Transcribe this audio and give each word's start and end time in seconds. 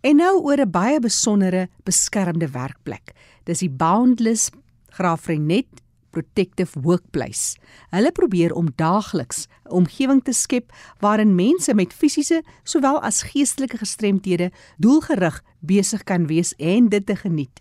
En 0.00 0.16
nou 0.16 0.42
oor 0.46 0.60
'n 0.62 0.70
baie 0.70 1.00
besondere 1.00 1.68
beskermde 1.82 2.48
werkplek. 2.50 3.12
Dis 3.44 3.58
die 3.58 3.70
Boundless 3.70 4.50
Graafrenet 4.86 5.82
Protective 6.10 6.80
Workplace. 6.80 7.58
Hulle 7.90 8.12
probeer 8.12 8.54
om 8.54 8.70
daagliks 8.76 9.46
'n 9.66 9.70
omgewing 9.70 10.22
te 10.22 10.32
skep 10.32 10.72
waarin 10.98 11.34
mense 11.34 11.74
met 11.74 11.92
fisiese 11.92 12.42
sowel 12.62 13.02
as 13.02 13.22
geestelike 13.22 13.78
gestremthede 13.78 14.52
doelgerig 14.76 15.42
besig 15.58 16.04
kan 16.04 16.26
wees 16.26 16.54
en 16.56 16.88
dit 16.88 17.06
te 17.06 17.16
geniet. 17.16 17.60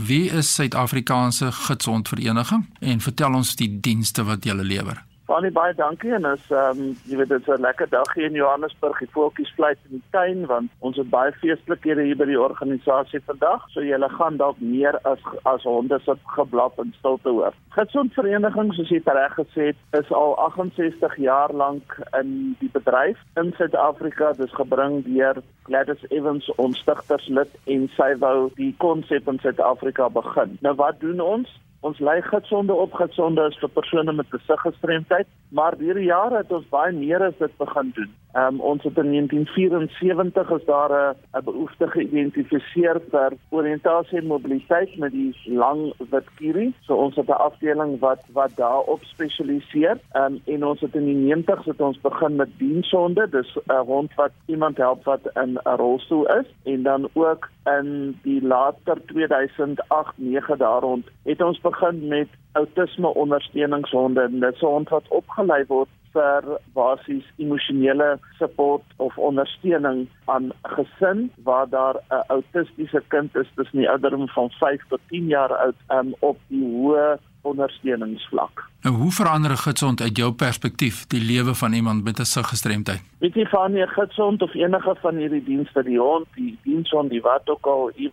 wie 0.07 0.31
is 0.31 0.55
Suid-Afrikaanse 0.55 1.53
Gidsondvereniging 1.53 2.67
en 2.81 3.01
vertel 3.01 3.35
ons 3.35 3.57
die 3.57 3.81
dienste 3.81 4.25
wat 4.25 4.45
julle 4.45 4.63
lewer? 4.63 5.05
Baie 5.31 5.51
baie 5.55 5.75
dankie 5.79 6.11
en 6.17 6.25
as 6.27 6.47
ehm 6.51 6.79
um, 6.83 6.87
jy 7.07 7.17
weet 7.21 7.29
dit 7.31 7.45
is 7.47 7.51
'n 7.55 7.63
lekker 7.63 7.89
dag 7.91 8.09
hier 8.15 8.27
in 8.27 8.39
Johannesburg. 8.39 8.99
Die 8.99 9.13
voeltjies 9.15 9.53
vlieg 9.55 9.79
in 9.87 9.93
die 9.99 10.11
tuin 10.11 10.41
want 10.47 10.71
ons 10.81 10.97
het 10.97 11.11
baie 11.11 11.31
feestelikhede 11.43 12.03
hier 12.03 12.19
by 12.19 12.27
die 12.27 12.41
organisasie 12.41 13.21
vandag. 13.29 13.69
So 13.71 13.81
julle 13.81 14.09
gaan 14.09 14.41
dalk 14.43 14.59
meer 14.59 14.99
as 15.13 15.23
as 15.53 15.63
honde 15.63 16.01
sit 16.03 16.19
geblaf 16.35 16.79
en 16.79 16.91
stilte 16.99 17.31
hoor. 17.31 17.55
Gesond 17.79 18.13
vereniging 18.19 18.75
soos 18.75 18.91
jy 18.91 19.01
reg 19.07 19.39
gesê 19.39 19.71
het, 19.71 19.79
is 20.01 20.11
al 20.11 20.35
68 20.49 21.17
jaar 21.17 21.55
lank 21.55 21.99
in 22.21 22.57
die 22.59 22.73
bedryf 22.73 23.19
in 23.37 23.55
Suid-Afrika. 23.57 24.33
Dit 24.33 24.47
is 24.49 24.59
gebring 24.59 25.05
deur 25.05 25.43
Gladys 25.63 26.05
Evans 26.11 26.51
ons 26.57 26.79
stigterslid 26.79 27.55
en 27.67 27.89
sy 27.95 28.13
wou 28.19 28.51
die 28.57 28.75
konsep 28.79 29.29
in 29.29 29.39
Suid-Afrika 29.39 30.09
begin. 30.09 30.59
Nou 30.61 30.75
wat 30.75 31.01
doen 31.01 31.21
ons? 31.21 31.61
Ons 31.81 31.99
lei 31.99 32.21
gesonde 32.23 32.75
op 32.77 32.93
gesonde 32.93 33.47
is 33.49 33.57
vir 33.61 33.71
persone 33.73 34.13
met 34.13 34.27
gesiggestremdheid, 34.29 35.29
maar 35.49 35.77
deur 35.81 35.97
die 35.97 36.11
jare 36.11 36.43
het 36.43 36.51
ons 36.53 36.67
baie 36.69 36.93
meer 36.93 37.25
as 37.25 37.39
dit 37.39 37.55
begin 37.57 37.93
doen. 37.97 38.11
Ehm 38.33 38.55
um, 38.55 38.61
ons 38.61 38.83
het 38.83 38.97
in 38.99 39.11
1974 39.11 40.51
is 40.51 40.65
daar 40.65 41.17
'n 41.33 41.45
behoefte 41.45 41.87
geïdentifiseer 41.87 43.01
vir 43.11 43.33
oriëntasie 43.49 44.19
en 44.19 44.27
mobiliteit 44.27 44.97
met 44.99 45.13
die 45.13 45.35
lang 45.45 45.93
wit 46.11 46.29
kierie. 46.35 46.75
So 46.81 46.95
ons 46.95 47.17
het 47.17 47.29
'n 47.29 47.43
afdeling 47.49 47.99
wat 47.99 48.23
wat 48.33 48.53
daarop 48.57 49.03
spesialiseer. 49.03 49.99
Ehm 50.13 50.25
um, 50.25 50.41
en 50.45 50.65
ons 50.65 50.81
het 50.81 50.95
in 50.95 51.05
die 51.05 51.35
90's 51.35 51.67
het 51.67 51.81
ons 51.81 52.01
begin 52.01 52.37
met 52.37 52.49
dienshonde, 52.59 53.29
dis 53.29 53.59
'n 53.67 53.85
hond 53.87 54.15
wat 54.15 54.33
iemand 54.47 54.77
help 54.77 55.05
wat 55.05 55.31
in 55.35 55.59
'n 55.65 55.77
rolstoel 55.77 56.27
is 56.27 56.47
en 56.65 56.83
dan 56.83 57.09
ook 57.13 57.49
in 57.65 58.19
die 58.23 58.43
later 58.47 58.97
2008-9 59.07 60.59
daar 60.59 60.81
rond 60.81 61.07
het 61.25 61.43
ons 61.43 61.61
begin 61.61 62.09
met 62.09 62.29
outisme 62.53 63.15
ondersteuningshonde. 63.15 64.29
Dit 64.31 64.55
is 64.55 64.61
'n 64.61 64.67
hond 64.67 64.89
wat 64.89 65.09
opgelei 65.09 65.65
word 65.67 65.89
vir 66.13 66.43
basies 66.75 67.27
emosionele 67.39 68.19
support 68.39 68.83
of 68.97 69.19
ondersteuning 69.19 70.09
aan 70.25 70.51
gesin 70.63 71.31
waar 71.45 71.69
daar 71.69 71.97
'n 72.11 72.25
autistiese 72.27 73.03
kind 73.09 73.37
is 73.37 73.51
tussen 73.55 73.79
die 73.79 73.91
ouderdom 73.91 74.29
van 74.29 74.51
5 74.51 74.83
tot 74.89 75.01
10 75.09 75.27
jaar 75.27 75.53
oud 75.57 75.79
um, 75.89 76.15
op 76.19 76.39
die 76.49 76.65
hoë 76.65 77.19
ondersteuningsvlak. 77.43 78.65
Nou 78.83 78.95
hoe 78.97 79.11
verander 79.13 79.51
'n 79.51 79.65
gidsond 79.67 80.01
uit 80.01 80.17
jou 80.17 80.33
perspektief 80.33 81.07
die 81.07 81.25
lewe 81.33 81.55
van 81.55 81.73
iemand 81.73 82.05
met 82.05 82.19
'n 82.19 82.25
siggestremdheid? 82.25 83.03
Weet 83.19 83.35
jy 83.35 83.47
van 83.47 83.73
'n 83.73 83.89
gidsond 83.89 84.43
of 84.43 84.55
enige 84.55 84.97
van 85.01 85.17
hierdie 85.17 85.45
dienste, 85.45 85.83
die 85.83 85.99
hond, 85.99 86.27
die 86.35 86.59
dienshond, 86.63 87.11
die 87.11 87.21
wat 87.21 87.49
ook 87.49 87.67
al 87.67 87.93
uh, 87.97 88.11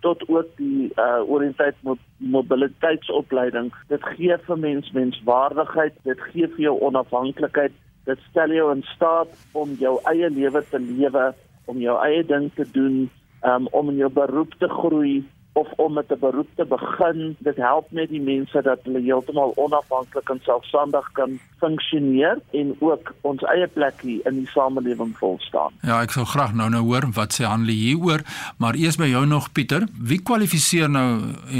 tot 0.00 0.28
ook 0.28 0.46
die 0.56 0.90
uh, 0.96 1.30
oriëntasie 1.30 1.82
met 1.82 1.98
mobiliteitsopleiding, 2.16 3.72
dit 3.88 4.04
gee 4.04 4.36
vir 4.38 4.58
mens 4.58 4.90
menswaardigheid, 4.90 5.92
dit 6.02 6.20
gee 6.20 6.48
vir 6.48 6.60
jou 6.60 6.80
onafhanklikheid, 6.80 7.72
dit 8.04 8.18
stel 8.30 8.50
jou 8.50 8.74
in 8.74 8.82
staat 8.82 9.28
om 9.52 9.76
jou 9.78 10.00
eie 10.04 10.30
lewe 10.30 10.64
te 10.70 10.80
lewe, 10.80 11.34
om 11.64 11.78
jou 11.78 12.04
eie 12.04 12.24
ding 12.24 12.50
te 12.54 12.66
doen, 12.72 13.10
um, 13.42 13.66
om 13.70 13.88
in 13.88 13.96
jou 13.96 14.10
beroep 14.10 14.54
te 14.58 14.68
groei 14.68 15.24
of 15.60 15.68
om 15.76 15.92
met 15.92 16.10
'n 16.10 16.18
beroep 16.20 16.50
te 16.54 16.64
begin. 16.64 17.36
Dit 17.38 17.56
help 17.56 17.86
net 17.90 18.08
die 18.08 18.20
mense 18.20 18.62
dat 18.62 18.78
hulle 18.82 19.00
heeltemal 19.00 19.52
onafhanklik 19.56 20.28
en 20.28 20.40
selfstandig 20.42 21.06
kan 21.12 21.38
funksioneer 21.58 22.38
en 22.50 22.76
ook 22.78 23.14
ons 23.20 23.42
eie 23.42 23.66
plek 23.66 24.00
hier 24.00 24.20
in 24.26 24.34
die 24.34 24.50
samelewing 24.56 25.16
vol 25.16 25.36
staan. 25.38 25.72
Ja, 25.82 26.02
ek 26.02 26.10
sou 26.10 26.24
graag 26.24 26.54
nou 26.54 26.70
nou 26.70 26.82
hoor 26.82 27.06
wat 27.14 27.32
sê 27.34 27.44
Hanlie 27.44 27.76
hieroor, 27.76 28.20
maar 28.58 28.74
eers 28.74 28.96
by 28.96 29.08
jou 29.10 29.26
nog 29.26 29.52
Pieter, 29.52 29.86
wie 30.10 30.22
kwalifiseer 30.22 30.90
nou 30.90 31.10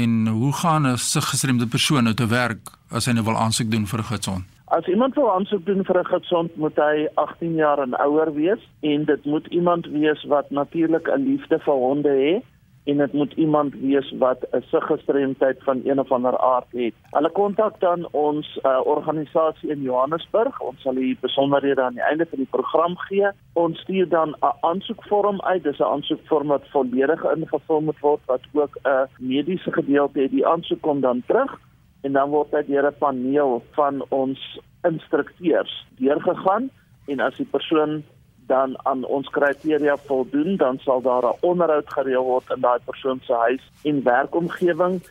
en 0.03 0.27
hoe 0.27 0.53
gaan 0.53 0.87
'n 0.87 0.97
siggestremde 0.97 1.67
persoon 1.67 2.03
nou 2.03 2.15
te 2.15 2.27
werk 2.27 2.59
as 2.91 3.05
hy 3.05 3.13
nou 3.13 3.23
wil 3.23 3.37
aansoek 3.37 3.71
doen 3.71 3.87
vir 3.87 3.99
'n 3.99 4.11
gidsond? 4.11 4.43
As 4.65 4.85
iemand 4.85 5.15
wil 5.15 5.31
aansoek 5.31 5.65
doen 5.65 5.85
vir 5.85 5.99
'n 5.99 6.05
gidsond, 6.05 6.55
moet 6.55 6.75
hy 6.75 7.07
18 7.13 7.55
jaar 7.55 7.79
en 7.79 7.99
ouer 7.99 8.33
wees 8.33 8.61
en 8.79 9.05
dit 9.05 9.25
moet 9.25 9.47
iemand 9.47 9.85
wees 9.85 10.23
wat 10.23 10.49
natuurlik 10.49 11.07
'n 11.07 11.23
liefde 11.23 11.59
vir 11.59 11.73
honde 11.73 12.09
het 12.09 12.43
en 12.89 12.97
dit 12.97 13.13
moet 13.13 13.33
iemand 13.33 13.73
wees 13.81 14.13
wat 14.17 14.45
'n 14.51 14.63
siggestremdheid 14.71 15.57
van 15.63 15.81
een 15.83 15.99
of 15.99 16.11
ander 16.11 16.37
aard 16.37 16.71
het. 16.71 16.93
Hulle 17.11 17.29
kontak 17.29 17.79
dan 17.79 18.07
ons 18.11 18.59
uh, 18.63 18.79
organisasie 18.83 19.69
in 19.69 19.81
Johannesburg. 19.81 20.59
Ons 20.59 20.81
sal 20.81 20.93
die 20.93 21.17
besonderhede 21.21 21.81
aan 21.81 21.93
die 21.93 22.09
einde 22.09 22.25
van 22.29 22.37
die 22.37 22.47
program 22.49 22.97
gee. 22.97 23.27
Ons 23.53 23.79
stuur 23.79 24.09
dan 24.09 24.29
'n 24.29 24.55
aansoekvorm 24.59 25.41
uit. 25.41 25.63
Dis 25.63 25.79
'n 25.79 25.83
aansoekvorm 25.83 26.47
wat 26.47 26.69
volledig 26.69 27.23
ingevul 27.35 27.81
moet 27.81 27.99
word 27.99 28.21
wat 28.25 28.41
ook 28.53 28.77
'n 28.83 29.07
mediese 29.19 29.71
gedeelte 29.71 30.19
het. 30.19 30.31
Die 30.31 30.47
aansoek 30.47 30.81
kom 30.81 30.99
dan 31.01 31.23
terug 31.25 31.59
en 32.01 32.11
dan 32.11 32.29
word 32.29 32.51
dit 32.51 32.67
deur 32.67 32.87
'n 32.87 32.97
paneel 32.97 33.63
van 33.71 34.05
ons 34.09 34.59
instrukteurs 34.83 35.87
deurgegaan 35.97 36.69
en 37.05 37.19
as 37.19 37.35
die 37.35 37.47
persoon 37.51 38.03
dan 38.49 38.75
aan 38.89 39.05
ons 39.05 39.29
kriteria 39.29 39.95
voldoen, 40.09 40.57
dan 40.57 40.79
sal 40.85 41.01
daar 41.01 41.25
'n 41.25 41.39
onderhoud 41.51 41.89
gereël 41.93 42.25
word 42.33 42.49
in 42.55 42.61
daai 42.61 42.79
persoon 42.85 43.19
se 43.23 43.33
huis 43.33 43.63
en 43.83 44.03
werkomgewing 44.03 45.01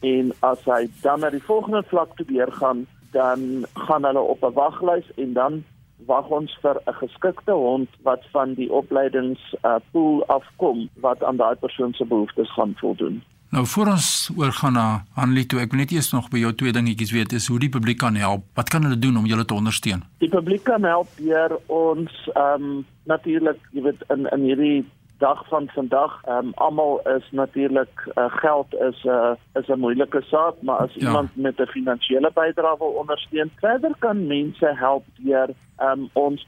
en 0.00 0.32
as 0.40 0.64
hy 0.64 0.82
dan 1.02 1.20
na 1.20 1.30
die 1.30 1.42
volgende 1.42 1.82
vlak 1.82 2.16
toe 2.16 2.26
deurgaan, 2.26 2.86
dan 3.10 3.66
gaan 3.74 4.04
hulle 4.04 4.20
op 4.20 4.42
'n 4.42 4.52
waglys 4.52 5.08
en 5.16 5.32
dan 5.32 5.64
wag 6.06 6.28
ons 6.28 6.58
vir 6.62 6.76
'n 6.86 6.94
geskikte 7.02 7.52
hond 7.52 7.88
wat 8.02 8.22
van 8.32 8.54
die 8.54 8.70
opleidings 8.72 9.40
uh, 9.62 9.76
pool 9.92 10.24
afkom 10.26 10.88
wat 11.00 11.22
aan 11.22 11.36
daai 11.36 11.56
persoon 11.56 11.92
se 11.92 12.04
behoeftes 12.04 12.52
gaan 12.52 12.74
voldoen. 12.76 13.22
Nou 13.50 13.66
voor 13.66 13.86
ons 13.86 14.30
oor 14.36 14.52
gaan 14.52 14.72
na 14.72 15.04
Hanlie 15.16 15.46
toe, 15.48 15.62
ek 15.62 15.72
wil 15.72 15.80
net 15.80 15.92
eers 15.94 16.10
nog 16.12 16.26
by 16.28 16.42
jou 16.42 16.50
twee 16.60 16.72
dingetjies 16.76 17.14
weet 17.16 17.32
is 17.32 17.46
hoe 17.48 17.56
die 17.62 17.70
publiek 17.72 17.96
kan 18.02 18.18
help. 18.20 18.44
Wat 18.58 18.68
kan 18.68 18.84
hulle 18.84 18.98
doen 19.00 19.16
om 19.16 19.24
julle 19.24 19.46
te 19.48 19.56
ondersteun? 19.56 20.02
Die 20.20 20.28
publiek 20.28 20.66
kan 20.68 20.84
help 20.84 21.08
deur 21.16 21.56
ons 21.72 22.12
ehm 22.34 22.68
um, 22.68 22.86
natuurlik, 23.08 23.60
jy 23.72 23.86
weet 23.86 24.04
in 24.12 24.28
in 24.36 24.44
hierdie 24.44 24.84
dag 25.24 25.40
van 25.48 25.70
vandag, 25.72 26.18
ehm 26.26 26.50
um, 26.50 26.52
almal 26.66 27.00
is 27.16 27.24
natuurlik 27.32 28.04
uh, 28.14 28.28
geld 28.42 28.74
is 28.74 29.00
'n 29.04 29.16
uh, 29.16 29.32
is 29.62 29.72
'n 29.72 29.80
moeilike 29.80 30.22
saak, 30.28 30.60
maar 30.62 30.84
as 30.84 30.94
ja. 30.94 31.06
iemand 31.06 31.36
met 31.36 31.60
'n 31.60 31.72
finansiële 31.72 32.30
bydrae 32.34 32.76
wil 32.78 33.00
ondersteun, 33.00 33.50
verder 33.64 33.94
kan 33.98 34.26
mense 34.26 34.74
help 34.74 35.04
deur 35.16 35.48
ehm 35.76 35.90
um, 35.90 36.10
ons 36.12 36.46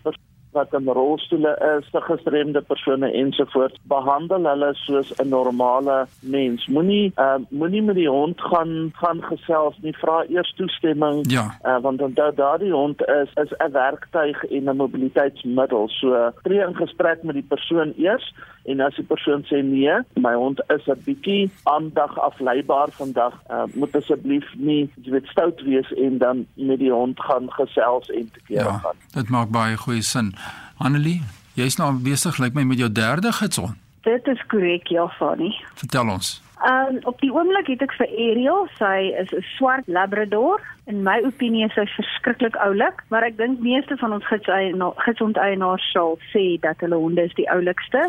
wat 0.52 0.75
in 0.75 0.88
rolstoele 0.88 1.79
is, 1.79 1.91
te 1.91 2.00
gestremde 2.00 2.61
persone 2.61 3.12
ensovoorts, 3.12 3.79
behandel 3.82 4.47
hulle 4.50 4.70
soos 4.75 5.12
'n 5.17 5.29
normale 5.29 6.06
mens. 6.20 6.67
Moenie 6.67 7.12
uh, 7.17 7.38
moenie 7.49 7.82
met 7.82 7.94
die 7.94 8.08
hond 8.08 8.41
gaan 8.41 8.91
gaan 8.94 9.23
gesels 9.23 9.76
nie, 9.81 9.97
vra 9.97 10.25
eers 10.29 10.55
toestemming. 10.56 11.31
Ja. 11.31 11.58
Uh, 11.62 11.81
want 11.81 12.02
onthou 12.02 12.35
daardie 12.35 12.73
hond 12.73 13.02
is 13.06 13.31
is 13.43 13.52
'n 13.58 13.73
werktuig 13.73 14.44
en 14.44 14.64
'n 14.64 14.76
mobiliteitsmiddel. 14.76 15.88
So 15.88 16.31
tree 16.43 16.67
in 16.67 16.75
gesprek 16.75 17.23
met 17.23 17.35
die 17.35 17.49
persoon 17.49 17.93
eers 17.96 18.35
en 18.64 18.81
as 18.81 18.94
die 18.94 19.05
persoon 19.05 19.44
sê 19.49 19.62
nee, 19.64 19.94
my 20.14 20.35
hond 20.35 20.61
is 20.69 20.87
'n 20.87 21.03
bietjie 21.05 21.50
aandag 21.62 22.19
afleibaar 22.19 22.91
vandag, 22.91 23.35
uh, 23.50 23.64
moet 23.75 23.96
asseblief 23.96 24.46
nie 24.56 24.91
jy 25.03 25.11
weet 25.11 25.26
stout 25.26 25.61
wees 25.62 25.93
en 25.93 26.19
dan 26.19 26.46
met 26.55 26.79
die 26.79 26.93
hond 26.93 27.20
gaan 27.20 27.50
gesels 27.53 28.11
en 28.11 28.31
te 28.32 28.41
keer 28.46 28.64
ja, 28.64 28.79
gaan. 28.79 28.96
Dit 29.12 29.29
maak 29.29 29.50
baie 29.50 29.76
goeie 29.76 30.03
sin. 30.03 30.35
Annelie, 30.79 31.23
jy's 31.55 31.77
nou 31.77 31.93
besig 31.93 32.39
lyk 32.39 32.55
like 32.55 32.59
my 32.59 32.65
met 32.65 32.79
jou 32.79 32.93
derde 32.93 33.33
gidson. 33.33 33.77
Dit 34.03 34.27
is 34.27 34.47
korrek, 34.49 34.89
ja, 34.89 35.09
Fanny. 35.19 35.53
Vertel 35.75 36.09
ons. 36.09 36.41
Ehm 36.61 36.97
um, 36.97 36.99
op 37.09 37.21
die 37.21 37.33
oomblik 37.33 37.71
het 37.73 37.81
ek 37.81 37.93
vir 37.97 38.11
Ariel, 38.25 38.67
sy 38.77 39.13
is 39.21 39.31
'n 39.33 39.45
swart 39.57 39.87
labrador. 39.89 40.61
In 40.93 41.03
my 41.03 41.21
opinie 41.25 41.65
is 41.65 41.73
sy 41.73 41.87
verskriklik 41.87 42.57
oulik, 42.57 43.01
maar 43.09 43.23
ek 43.23 43.37
dink 43.37 43.61
meeste 43.61 43.97
van 43.97 44.13
ons 44.13 44.27
gidsondeienaars 45.05 45.91
sal 45.93 46.19
sê 46.33 46.61
dat 46.61 46.77
hulle 46.85 46.97
honde 46.97 47.25
is 47.25 47.35
die 47.35 47.49
oulikste. 47.51 48.03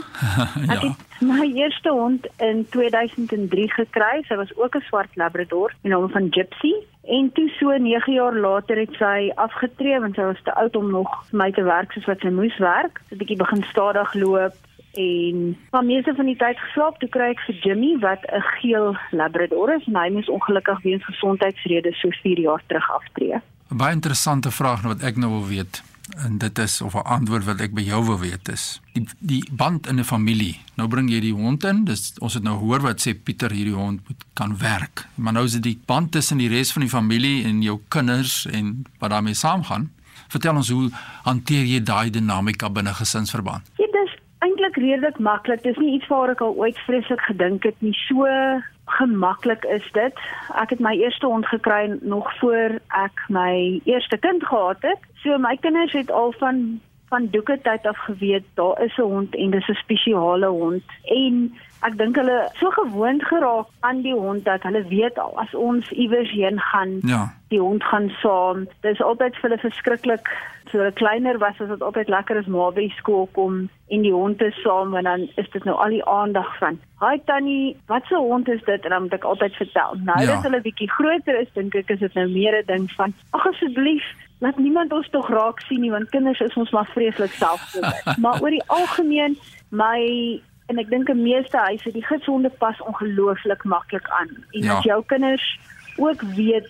ja. 0.68 0.74
Ek 0.74 0.82
het 0.82 1.22
my 1.22 1.48
eerste 1.48 1.90
hond 1.90 2.28
in 2.40 2.68
2003 2.70 3.72
gekry. 3.72 4.24
Sy 4.28 4.36
was 4.36 4.56
ook 4.58 4.76
'n 4.76 4.84
swart 4.90 5.16
labrador, 5.16 5.72
die 5.82 5.92
naam 5.92 6.10
van 6.10 6.28
Gypsy. 6.32 6.74
En 7.04 7.32
toe 7.34 7.50
so 7.50 7.78
9 7.78 8.14
jaar 8.14 8.36
later 8.36 8.78
het 8.78 8.94
sy 9.00 9.32
afgetree 9.36 10.00
want 10.00 10.16
sy 10.16 10.22
was 10.22 10.42
te 10.44 10.54
oud 10.54 10.76
om 10.76 10.92
nog 10.92 11.10
vir 11.30 11.38
my 11.38 11.52
te 11.52 11.64
werk 11.64 11.92
soos 11.92 12.06
wat 12.06 12.22
sy 12.22 12.30
moes 12.30 12.58
werk. 12.62 13.02
Sy 13.08 13.10
het 13.10 13.16
'n 13.16 13.22
bietjie 13.24 13.42
begin 13.42 13.64
stadig 13.64 14.14
loop 14.14 14.54
en 14.94 15.58
van 15.70 15.86
meeste 15.86 16.14
van 16.16 16.26
die 16.26 16.36
tyd 16.36 16.60
geslaap 16.60 17.00
toe 17.00 17.10
kry 17.10 17.30
ek 17.32 17.40
vir 17.40 17.56
Jimmy 17.64 17.98
wat 18.00 18.22
'n 18.28 18.44
geel 18.60 18.98
labrador 19.12 19.74
is 19.74 19.88
en 19.88 19.96
hy 19.96 20.10
moes 20.10 20.30
ongelukkig 20.30 20.82
weens 20.82 21.06
gesondheidsredes 21.06 22.00
so 22.00 22.10
4 22.10 22.40
jaar 22.40 22.62
terug 22.68 22.92
aftree. 22.92 23.42
'n 23.72 23.78
Baie 23.78 23.94
interessante 23.94 24.52
vraag 24.52 24.82
wat 24.82 25.02
ek 25.02 25.16
nou 25.16 25.32
wil 25.32 25.48
weet 25.48 25.91
en 26.26 26.38
dit 26.38 26.60
is 26.60 26.82
of 26.82 26.94
'n 26.94 27.06
antwoord 27.06 27.44
wat 27.46 27.62
ek 27.62 27.74
by 27.74 27.82
jou 27.82 28.06
wil 28.06 28.20
weet 28.20 28.50
is 28.50 28.82
die 28.94 29.08
die 29.20 29.44
band 29.52 29.88
in 29.88 30.00
'n 30.00 30.04
familie. 30.04 30.60
Nou 30.76 30.90
bring 30.90 31.10
jy 31.10 31.20
die 31.20 31.34
hond 31.34 31.64
in. 31.64 31.84
Dis 31.86 32.14
ons 32.20 32.34
het 32.34 32.44
nou 32.44 32.58
hoor 32.58 32.82
wat 32.82 33.08
sê 33.08 33.14
Pieter 33.24 33.52
hierdie 33.52 33.74
hond 33.74 34.02
moet 34.08 34.24
kan 34.34 34.58
werk. 34.58 35.08
Maar 35.16 35.34
nou 35.34 35.46
is 35.46 35.52
dit 35.52 35.64
die 35.64 35.80
band 35.86 36.12
tussen 36.12 36.38
die 36.38 36.50
res 36.50 36.72
van 36.72 36.82
die 36.82 36.90
familie 36.90 37.44
en 37.44 37.62
jou 37.62 37.80
kinders 37.88 38.46
en 38.46 38.86
wat 39.00 39.10
daarmee 39.10 39.34
saamgaan. 39.34 39.92
Vertel 40.28 40.56
ons 40.56 40.70
hoe 40.70 40.90
hanteer 41.24 41.66
jy 41.66 41.84
daai 41.84 42.10
dinamika 42.10 42.70
binne 42.70 42.94
gesinsverband? 42.94 43.62
Ja, 43.78 43.88
eintlik 44.42 44.76
redelik 44.76 45.20
maklik. 45.20 45.64
Dis 45.64 45.78
nie 45.78 45.96
iets 45.98 46.08
waar 46.10 46.34
ek 46.34 46.42
al 46.42 46.56
ooit 46.58 46.78
vreeslik 46.88 47.22
gedink 47.30 47.66
het 47.68 47.78
nie. 47.86 47.94
So 48.08 48.28
gemaklik 48.98 49.64
is 49.66 49.88
dit. 49.92 50.20
Ek 50.56 50.70
het 50.74 50.80
my 50.80 50.94
eerste 51.00 51.26
hond 51.26 51.48
gekry 51.48 51.98
nog 52.02 52.30
voor 52.40 52.80
ek 52.88 53.26
my 53.28 53.82
eerste 53.84 54.18
kind 54.18 54.46
gehad 54.46 54.82
het. 54.82 55.00
So 55.24 55.38
my 55.38 55.58
kinders 55.62 55.94
het 55.94 56.12
al 56.12 56.34
van 56.38 56.82
van 57.12 57.28
doeke 57.32 57.60
tyd 57.62 57.88
af 57.88 57.98
geweet 58.08 58.46
daar 58.60 58.82
is 58.84 58.98
'n 58.98 59.10
hond 59.14 59.36
en 59.36 59.52
dis 59.52 59.68
'n 59.70 59.84
spesiale 59.84 60.48
hond. 60.48 60.84
En 61.04 61.36
ek 61.88 61.98
dink 61.98 62.16
hulle 62.16 62.40
so 62.60 62.70
gewoond 62.70 63.24
geraak 63.24 63.68
aan 63.80 64.02
die 64.02 64.14
hond 64.14 64.46
dat 64.46 64.64
hulle 64.64 64.84
weet 64.88 65.20
al 65.20 65.34
as 65.44 65.54
ons 65.56 65.92
iewers 65.92 66.32
heen 66.32 66.60
gaan 66.60 66.92
ja. 67.02 67.34
die 67.50 67.60
hond 67.60 67.84
gaan 67.84 68.10
saam. 68.22 68.68
Dis 68.82 69.02
altyd 69.02 69.36
vir 69.36 69.50
hulle 69.50 69.62
verskriklik. 69.62 70.32
So 70.70 70.78
hulle 70.78 70.92
kleiner 70.92 71.38
was 71.38 71.60
as 71.60 71.68
dit 71.68 71.82
altyd 71.82 72.08
lekker 72.08 72.36
is 72.36 72.46
maar 72.46 72.72
by 72.72 72.88
skool 72.98 73.28
kom 73.32 73.70
en 73.88 74.02
die 74.02 74.14
hond 74.14 74.42
is 74.42 74.62
saam 74.62 74.96
en 74.96 75.04
dan 75.04 75.28
is 75.36 75.50
dit 75.50 75.64
nou 75.64 75.76
al 75.76 75.90
die 75.90 76.06
aandag 76.06 76.58
van 76.58 76.80
hi 77.02 77.18
tannie 77.26 77.78
wat 77.88 78.06
se 78.06 78.16
hond 78.16 78.50
is 78.50 78.64
dit? 78.64 78.84
En 78.84 78.90
dan 78.90 79.02
moet 79.02 79.14
ek 79.14 79.24
altyd 79.24 79.56
vertel. 79.56 79.96
Nou 80.04 80.20
ja. 80.22 80.26
dat 80.26 80.44
hulle 80.44 80.62
bietjie 80.62 80.92
groter 80.92 81.40
is 81.42 81.54
dink 81.54 81.76
ek 81.76 81.90
is 81.90 82.00
dit 82.00 82.14
nou 82.14 82.28
meer 82.30 82.62
'n 82.62 82.66
ding 82.66 82.92
van 82.92 83.14
ag 83.32 83.48
asseblief 83.48 84.06
laat 84.42 84.58
niemand 84.58 84.94
ons 84.94 85.10
tog 85.14 85.30
raak 85.30 85.62
sien 85.70 85.82
nie 85.82 85.94
want 85.94 86.10
kinders 86.10 86.40
is 86.42 86.58
ons 86.58 86.72
maar 86.76 86.90
vreeslik 86.94 87.34
selfsugtig 87.38 88.18
maar 88.24 88.42
oor 88.42 88.54
die 88.54 88.66
algemeen 88.68 89.38
my 89.70 90.02
en 90.72 90.80
ek 90.80 90.90
dink 90.90 91.10
'n 91.12 91.22
meeste 91.22 91.58
huise 91.58 91.92
die 91.92 92.06
gesonde 92.06 92.50
pas 92.64 92.80
ongelooflik 92.82 93.64
maklik 93.64 94.08
aan. 94.10 94.30
En 94.56 94.64
ja. 94.64 94.78
as 94.78 94.84
jou 94.84 95.04
kinders 95.06 95.60
ook 95.98 96.22
weet 96.22 96.70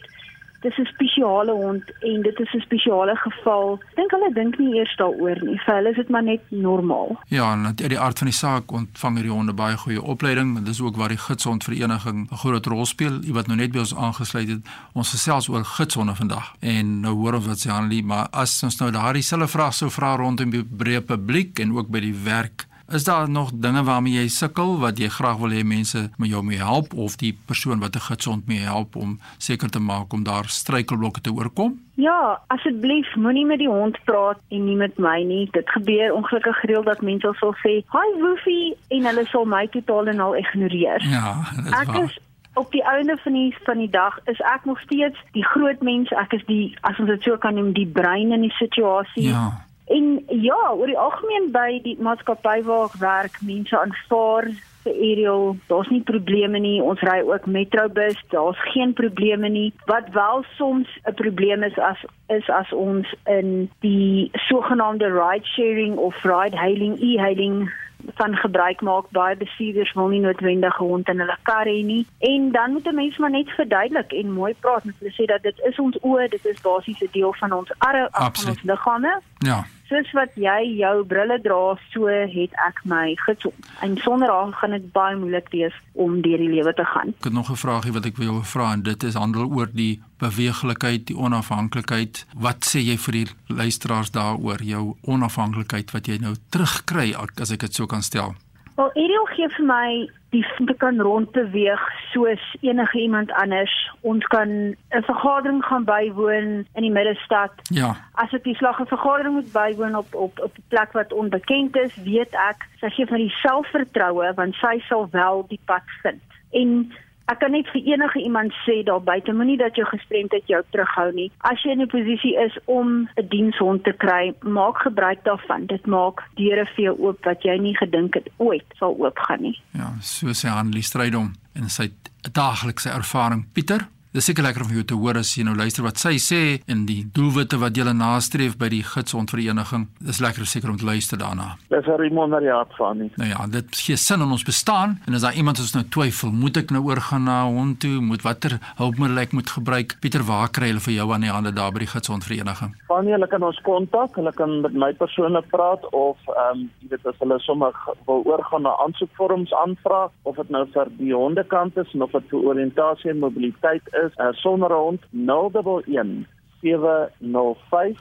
dis 0.61 0.77
'n 0.77 0.85
spesiale 0.85 1.51
hond 1.51 1.83
en 1.99 2.21
dit 2.21 2.39
is 2.39 2.53
'n 2.53 2.59
spesiale 2.59 3.15
geval, 3.15 3.79
dink 3.95 4.11
hulle 4.11 4.33
dink 4.33 4.57
nie 4.57 4.75
eers 4.77 4.95
daaroor 4.95 5.39
nie. 5.43 5.59
Vir 5.65 5.75
hulle 5.75 5.89
is 5.89 5.95
dit 5.95 6.09
maar 6.09 6.23
net 6.23 6.41
normaal. 6.49 7.19
Ja, 7.27 7.53
en 7.53 7.65
uit 7.65 7.77
die 7.77 7.99
aard 7.99 8.17
van 8.17 8.27
die 8.27 8.35
saak 8.35 8.71
ontvang 8.71 9.15
hierdie 9.15 9.31
honde 9.31 9.53
baie 9.53 9.77
goeie 9.77 10.01
opleiding, 10.01 10.53
want 10.53 10.65
dis 10.65 10.81
ook 10.81 10.95
waar 10.95 11.09
die 11.09 11.17
gidsondvereniging 11.17 12.27
'n 12.31 12.35
groot 12.35 12.65
rol 12.65 12.85
speel. 12.85 13.19
Jy 13.21 13.33
wat 13.33 13.47
nou 13.47 13.57
net 13.57 13.71
by 13.71 13.79
ons 13.79 13.95
aangesluit 13.95 14.47
het, 14.47 14.61
ons 14.93 15.09
gesels 15.09 15.49
oor 15.49 15.65
gidsonde 15.65 16.15
vandag. 16.15 16.55
En 16.59 16.99
nou 16.99 17.13
hoor 17.13 17.33
ons 17.33 17.47
wat 17.47 17.57
sê 17.65 17.69
Hanlie, 17.69 18.03
maar 18.03 18.27
as 18.31 18.63
ons 18.63 18.79
nou 18.79 18.91
daardie 18.91 19.21
selfe 19.21 19.47
vraag 19.47 19.73
sou 19.73 19.89
vra 19.89 20.15
rondom 20.15 20.49
die 20.49 20.63
breë 20.63 21.01
publiek 21.01 21.59
en 21.59 21.73
ook 21.73 21.89
by 21.89 21.99
die 21.99 22.15
werk 22.23 22.69
Is 22.91 23.03
daar 23.03 23.29
nog 23.29 23.51
dinge 23.53 23.83
waarmee 23.83 24.13
jy 24.13 24.27
sukkel 24.27 24.79
wat 24.79 24.97
jy 24.99 25.07
graag 25.07 25.37
wil 25.39 25.53
hê 25.55 25.61
mense 25.63 26.09
met 26.17 26.29
jou 26.29 26.41
mee 26.43 26.57
help 26.57 26.93
of 26.93 27.15
die 27.15 27.31
persoon 27.45 27.79
wat 27.79 27.95
'n 27.95 28.05
gidsond 28.07 28.47
mee 28.47 28.59
help 28.59 28.95
om 28.95 29.19
seker 29.37 29.69
te 29.69 29.79
maak 29.79 30.13
om 30.13 30.23
daar 30.23 30.45
struikelblokke 30.47 31.21
te 31.21 31.31
oorkom? 31.33 31.79
Ja, 31.95 32.41
asseblief 32.47 33.15
moenie 33.15 33.45
met 33.45 33.59
die 33.59 33.69
hond 33.69 33.97
praat 34.03 34.39
en 34.49 34.65
nie 34.65 34.75
met 34.75 34.97
my 34.97 35.23
nie. 35.23 35.47
Dit 35.51 35.69
gebeur 35.69 36.13
ongelukkig 36.13 36.59
gereeld 36.59 36.85
dat 36.85 37.01
mense 37.01 37.33
sal 37.39 37.55
sê, 37.55 37.83
"Hi 37.95 38.07
Woofie," 38.19 38.75
en 38.87 39.05
hulle 39.05 39.25
sal 39.25 39.45
my 39.45 39.67
totaal 39.67 40.07
en 40.07 40.19
al 40.19 40.35
ignoreer. 40.35 41.01
Ja, 41.03 41.43
dit 41.55 41.65
is 41.65 41.71
ek 41.71 41.87
waar. 41.87 42.03
Is, 42.03 42.19
Op 42.53 42.71
die 42.71 42.83
einde 42.83 43.17
van 43.23 43.33
die 43.33 43.55
van 43.63 43.77
die 43.77 43.89
dag 43.89 44.19
is 44.23 44.39
ek 44.39 44.65
nog 44.65 44.79
steeds 44.79 45.17
die 45.31 45.45
groot 45.45 45.81
mens. 45.81 46.09
Ek 46.09 46.33
is 46.33 46.43
die 46.45 46.77
as 46.81 46.99
ons 46.99 47.07
dit 47.07 47.23
so 47.23 47.37
kan 47.37 47.55
noem, 47.55 47.71
die 47.73 47.87
brein 47.87 48.31
in 48.31 48.41
die 48.41 48.55
situasie. 48.59 49.29
Ja. 49.29 49.65
En 49.91 50.23
ja, 50.27 50.71
oor 50.71 50.87
die 50.87 50.97
algemeen 50.97 51.49
by 51.51 51.79
die 51.83 51.97
maatskappy 51.99 52.61
waar 52.67 52.87
ek 52.87 52.99
werk, 53.01 53.39
mense 53.43 53.75
aanvaar 53.75 54.47
vir 54.85 54.93
aerial, 54.93 55.55
daar's 55.67 55.89
nie 55.91 56.01
probleme 56.07 56.61
nie. 56.63 56.77
Ons 56.81 57.03
ry 57.05 57.19
ook 57.27 57.45
metrobus, 57.45 58.17
daar's 58.33 58.61
geen 58.71 58.93
probleme 58.97 59.49
nie. 59.51 59.73
Wat 59.91 60.07
wel 60.15 60.45
soms 60.57 60.87
'n 61.03 61.13
probleem 61.13 61.63
is 61.63 61.77
as 61.77 61.99
is 62.29 62.49
as 62.49 62.71
ons 62.71 63.07
in 63.25 63.69
die 63.79 64.31
sogenaamde 64.47 65.11
ride 65.11 65.45
sharing 65.45 65.97
of 65.97 66.23
ride 66.23 66.57
hailing 66.57 66.95
e-hailing 67.01 67.69
van 68.15 68.35
gebruik 68.35 68.81
maak. 68.81 69.09
Baie 69.09 69.35
bestuurders 69.35 69.93
wil 69.93 70.07
nie 70.07 70.19
noodwendig 70.19 70.79
'n 70.79 70.83
hond 70.83 71.09
in 71.09 71.19
hulle 71.19 71.37
kar 71.43 71.65
hê 71.65 71.83
nie. 71.83 72.07
En 72.19 72.51
dan 72.51 72.71
moet 72.71 72.87
'n 72.87 72.95
mens 72.95 73.17
maar 73.17 73.31
net 73.31 73.49
verduidelik 73.49 74.11
en 74.11 74.31
mooi 74.31 74.53
praat 74.59 74.83
met 74.83 74.95
hulle 74.99 75.11
sê 75.11 75.25
dat 75.25 75.41
dit 75.41 75.59
is 75.63 75.79
ons 75.79 75.97
oë 76.01 76.29
dit 76.29 76.45
is 76.45 76.61
basies 76.61 77.01
'n 77.01 77.09
deel 77.11 77.33
van 77.33 77.51
ons 77.51 77.71
arre 77.77 78.11
af 78.11 78.41
van 78.41 78.49
ons 78.49 78.63
liggame. 78.63 79.21
Ja 79.37 79.65
soos 79.91 80.11
wat 80.15 80.35
jy 80.39 80.59
jou 80.79 80.93
brille 81.07 81.37
dra 81.43 81.59
so 81.91 82.07
het 82.07 82.53
ek 82.65 82.81
my 82.87 83.13
gesond 83.25 83.71
en 83.85 83.97
sonder 84.03 84.31
haar 84.31 84.53
gaan 84.59 84.75
dit 84.77 84.87
baie 84.95 85.17
moeilik 85.19 85.49
wees 85.51 85.75
om 85.93 86.21
deur 86.25 86.39
die 86.41 86.51
lewe 86.51 86.73
te 86.77 86.85
gaan. 86.93 87.13
Ek 87.19 87.29
het 87.29 87.33
nog 87.33 87.51
'n 87.51 87.59
vraagie 87.63 87.93
wat 87.93 88.05
ek 88.05 88.17
wil 88.17 88.41
vra 88.43 88.71
en 88.73 88.83
dit 88.83 89.03
is 89.03 89.19
handel 89.19 89.51
oor 89.51 89.69
die 89.71 90.01
beweeglikheid 90.19 91.07
die 91.07 91.17
onafhanklikheid. 91.17 92.25
Wat 92.35 92.65
sê 92.65 92.79
jy 92.79 92.97
vir 92.97 93.13
die 93.13 93.27
luisteraars 93.47 94.11
daaroor 94.11 94.63
jou 94.63 94.95
onafhanklikheid 95.01 95.91
wat 95.91 96.07
jy 96.07 96.17
nou 96.17 96.35
terugkry 96.49 97.13
as 97.41 97.51
ek 97.51 97.59
dit 97.59 97.73
so 97.73 97.85
kan 97.85 98.01
stel 98.01 98.35
Wel, 98.81 99.03
Ariel 99.03 99.25
gee 99.29 99.47
vir 99.53 99.65
my 99.69 99.87
die 100.33 100.41
te 100.65 100.73
kan 100.81 100.97
rondbeweeg 101.05 101.81
soos 102.09 102.41
enige 102.65 102.97
iemand 102.97 103.31
anders. 103.37 103.73
Ons 104.01 104.25
kan 104.33 104.49
'n 104.49 105.03
vergadering 105.05 105.61
gaan 105.65 105.83
bywoon 105.83 106.65
in 106.73 106.81
die 106.87 106.91
middestad. 106.91 107.51
Ja. 107.69 107.95
As 108.13 108.33
ek 108.33 108.43
die 108.43 108.55
slag 108.55 108.79
'n 108.79 108.89
vergadering 108.95 109.33
moet 109.33 109.51
bywoon 109.51 109.95
op 109.95 110.15
op 110.15 110.39
op 110.39 110.57
'n 110.57 110.63
plek 110.67 110.91
wat 110.91 111.13
onbekend 111.13 111.77
is, 111.77 111.95
weet 111.95 112.33
ek 112.33 112.65
sy 112.79 112.89
gee 112.89 113.05
van 113.05 113.17
die 113.17 113.35
selfvertroue 113.43 114.33
want 114.33 114.55
sy 114.55 114.79
sal 114.87 115.07
wel 115.11 115.45
die 115.47 115.61
pad 115.65 115.85
vind. 116.01 116.21
En 116.51 116.91
Ek 117.25 117.39
kan 117.39 117.51
net 117.51 117.67
vir 117.73 117.81
enige 117.93 118.19
iemand 118.19 118.53
sê 118.65 118.83
daar 118.83 119.01
buite 119.03 119.33
moenie 119.33 119.57
dat 119.57 119.75
jou 119.75 119.85
gestremdheid 119.87 120.47
jou 120.47 120.61
terughou 120.71 121.11
nie. 121.13 121.31
As 121.47 121.61
jy 121.63 121.71
in 121.71 121.81
'n 121.81 121.87
posisie 121.87 122.35
is 122.35 122.57
om 122.65 123.07
'n 123.17 123.27
dienshond 123.29 123.83
te 123.83 123.93
kry, 123.93 124.33
maak 124.41 124.77
gebruik 124.77 125.23
daarvan. 125.23 125.65
Dit 125.65 125.85
maak 125.85 126.23
deure 126.35 126.65
vir 126.65 126.83
jou 126.83 126.95
oop 126.99 127.25
wat 127.25 127.43
jy 127.43 127.57
nie 127.57 127.75
gedink 127.77 128.13
het 128.13 128.27
ooit 128.37 128.65
sal 128.79 128.95
oopgaan 128.99 129.41
nie. 129.41 129.59
Ja, 129.73 129.93
so 130.01 130.27
sê 130.27 130.47
Hanlie 130.49 130.83
Strydom 130.83 131.33
en 131.55 131.69
sy 131.69 131.91
daaglikse 132.31 132.89
ervaring. 132.89 133.45
Pieter 133.53 133.87
Dis 134.11 134.25
seker 134.27 134.43
lekker 134.43 134.65
om 134.65 134.71
jou 134.75 134.81
te 134.83 134.95
hoor 134.99 135.15
as 135.21 135.29
jy 135.37 135.45
nou 135.47 135.53
luister 135.55 135.85
wat 135.85 136.01
sy 136.01 136.17
sê 136.19 136.39
en 136.67 136.81
die 136.83 137.05
doelwitte 137.15 137.55
wat 137.61 137.77
jy 137.79 137.85
nastreef 137.95 138.57
by 138.59 138.67
die 138.73 138.81
gidsondvereniging. 138.83 139.85
Dis 140.03 140.19
lekker 140.19 140.43
seker 140.43 140.73
om 140.73 140.79
te 140.81 140.83
luister 140.83 141.15
daarna. 141.15 141.55
Dis 141.71 141.87
'n 141.87 141.95
remonariaat 141.95 142.75
van 142.75 142.97
nie. 142.97 143.11
Nou 143.15 143.29
ja, 143.29 143.47
dit 143.47 143.67
gee 143.71 143.95
sin 143.95 144.21
aan 144.21 144.31
ons 144.31 144.43
bestaan 144.43 144.99
en 145.07 145.13
as 145.13 145.21
daar 145.21 145.33
iemand 145.33 145.57
is 145.59 145.73
nou 145.73 145.83
twyfel, 145.83 146.31
moet 146.31 146.57
ek 146.57 146.71
nou 146.71 146.83
oorgaan 146.83 147.23
na 147.23 147.45
hond 147.45 147.79
toe, 147.79 148.01
moet 148.01 148.21
watter 148.21 148.59
hulpmiddel 148.75 149.17
ek 149.17 149.31
moet 149.31 149.49
gebruik? 149.49 149.95
Pieter, 150.01 150.23
waar 150.23 150.49
kry 150.49 150.67
hulle 150.67 150.83
vir 150.83 150.93
jou 150.93 151.13
aan 151.13 151.21
die 151.21 151.31
hande 151.31 151.53
daar 151.53 151.71
by 151.71 151.79
die 151.79 151.87
gidsondvereniging? 151.95 152.75
Van 152.87 153.05
hulle 153.05 153.27
kan 153.27 153.43
ons 153.43 153.61
kontak, 153.63 154.15
hulle 154.15 154.33
kan 154.33 154.61
met 154.61 154.73
my 154.73 154.93
persoonlik 154.93 155.47
praat 155.47 155.87
of 155.93 156.17
ehm 156.27 156.59
um, 156.59 156.69
jy 156.81 156.87
weet 156.89 157.05
as 157.05 157.19
hulle 157.19 157.39
sommer 157.39 157.71
wil 158.05 158.23
oorgaan 158.25 158.61
na 158.61 158.75
aansoekvorms 158.83 159.53
aanvra 159.53 160.11
of 160.23 160.35
dit 160.35 160.49
nou 160.49 160.67
vir 160.73 160.87
die 160.97 161.15
hondekant 161.15 161.77
is 161.77 161.95
of 161.95 162.11
dit 162.11 162.29
vir 162.29 162.39
oriëntasie 162.39 163.09
en 163.09 163.19
mobiliteit 163.19 163.87
is 163.87 164.00
is 164.05 164.13
uh, 164.17 164.31
sonder 164.31 164.73
hond 164.73 164.99
011 165.11 166.25
705 166.61 167.99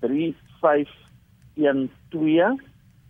3512 0.00 2.60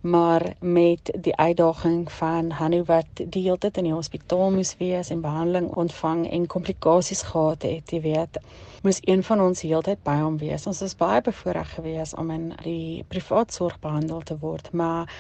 maar 0.02 0.54
met 0.60 1.18
die 1.20 1.36
uitdaging 1.36 2.12
van 2.12 2.50
Hanu 2.52 2.84
wat 2.84 3.06
die 3.14 3.42
hele 3.42 3.58
tyd 3.58 3.78
in 3.78 3.84
die 3.84 3.94
hospitaal 3.94 4.50
moes 4.52 4.74
wees 4.78 5.10
en 5.14 5.22
behandeling 5.22 5.68
ontvang 5.78 6.24
en 6.32 6.48
komplikasies 6.48 7.22
gehad 7.22 7.61
het, 7.64 7.92
jy 7.92 8.02
weet, 8.02 8.40
moes 8.86 9.00
een 9.06 9.24
van 9.24 9.42
ons 9.42 9.62
heeltyd 9.62 10.02
by 10.04 10.18
hom 10.22 10.38
wees. 10.42 10.66
Ons 10.70 10.82
was 10.82 10.98
baie 10.98 11.22
bevoorreg 11.22 11.74
geweest 11.78 12.18
om 12.18 12.32
in 12.34 12.52
die 12.64 13.04
privaat 13.08 13.54
sorg 13.54 13.80
behandel 13.80 14.22
te 14.26 14.38
word, 14.42 14.72
maar 14.72 15.12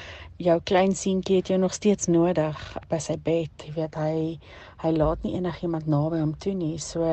jou 0.41 0.57
klein 0.65 0.95
seentjie 0.95 1.39
het 1.39 1.51
jou 1.51 1.59
nog 1.59 1.73
steeds 1.73 2.09
nodig 2.11 2.59
by 2.89 2.99
sy 2.99 3.17
bed, 3.21 3.65
jy 3.67 3.73
weet, 3.77 3.95
hy 3.95 4.39
hy 4.81 4.89
laat 4.95 5.21
nie 5.21 5.35
enigiemand 5.37 5.85
naby 5.85 6.17
hom 6.21 6.31
toe 6.41 6.53
nie. 6.57 6.77
So 6.81 7.05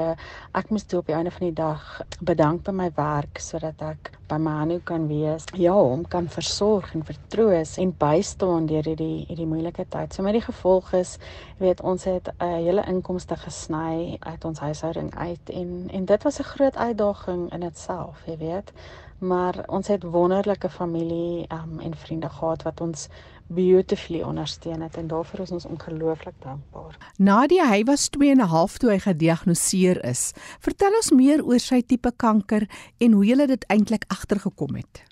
ek 0.57 0.71
moes 0.73 0.87
toe 0.89 1.03
op 1.03 1.11
die 1.11 1.17
einde 1.19 1.33
van 1.35 1.49
die 1.49 1.57
dag 1.57 1.83
bedank 2.25 2.63
by 2.65 2.73
my 2.73 2.87
werk 2.97 3.41
sodat 3.45 3.83
ek 3.85 4.13
by 4.31 4.39
my 4.41 4.55
Hanu 4.61 4.79
kan 4.89 5.05
wees. 5.11 5.45
Ja, 5.57 5.75
hom 5.77 6.07
kan 6.09 6.31
versorg 6.33 6.95
en 6.97 7.05
vertroos 7.09 7.77
en 7.81 7.93
bystaan 8.01 8.69
deur 8.71 8.89
hierdie 8.89 9.27
hierdie 9.29 9.49
moeilike 9.51 9.85
tyd. 9.93 10.15
So 10.17 10.25
met 10.25 10.39
die 10.39 10.45
gevolg 10.45 10.95
is, 10.97 11.17
weet 11.61 11.83
ons 11.85 12.05
het 12.09 12.29
'n 12.29 12.45
uh, 12.45 12.57
hele 12.65 12.85
inkomste 12.89 13.37
gesny 13.37 14.17
uit 14.21 14.45
ons 14.45 14.59
huishouding 14.59 15.13
uit 15.17 15.51
en 15.51 15.91
en 15.93 16.05
dit 16.05 16.23
was 16.23 16.41
'n 16.41 16.51
groot 16.55 16.77
uitdaging 16.77 17.53
in 17.53 17.63
itself, 17.63 18.25
jy 18.27 18.37
weet. 18.37 18.73
Maar 19.19 19.65
ons 19.67 19.89
het 19.89 20.03
wonderlike 20.03 20.71
familie 20.71 21.47
um, 21.53 21.81
en 21.81 21.97
vriende 21.97 22.29
gehad 22.29 22.63
wat 22.63 22.81
ons 22.81 23.09
beautifully 23.47 24.23
ondersteun 24.23 24.81
het 24.81 24.97
en 24.97 25.07
daarvoor 25.07 25.41
is 25.41 25.51
ons 25.51 25.65
ongelooflik 25.65 26.35
dankbaar. 26.39 26.97
Nadia, 27.17 27.67
hy 27.69 27.83
was 27.85 28.09
2 28.09 28.31
en 28.31 28.41
'n 28.41 28.53
half 28.53 28.79
toe 28.79 28.91
hy 28.91 28.99
gediagnoseer 28.99 30.05
is. 30.05 30.33
Vertel 30.61 30.95
ons 30.95 31.11
meer 31.11 31.45
oor 31.45 31.59
sy 31.59 31.83
tipe 31.83 32.13
kanker 32.17 32.69
en 32.99 33.13
hoe 33.13 33.25
jy 33.27 33.47
dit 33.47 33.65
eintlik 33.69 34.05
agtergekom 34.09 34.75
het. 34.75 35.03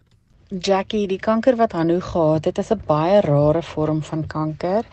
Jackie, 0.48 1.06
die 1.06 1.18
kanker 1.18 1.56
wat 1.56 1.72
Hanu 1.72 2.00
gehad 2.00 2.44
het, 2.44 2.58
is 2.58 2.70
'n 2.70 2.82
baie 2.86 3.20
rare 3.20 3.62
vorm 3.62 4.02
van 4.02 4.26
kanker. 4.26 4.84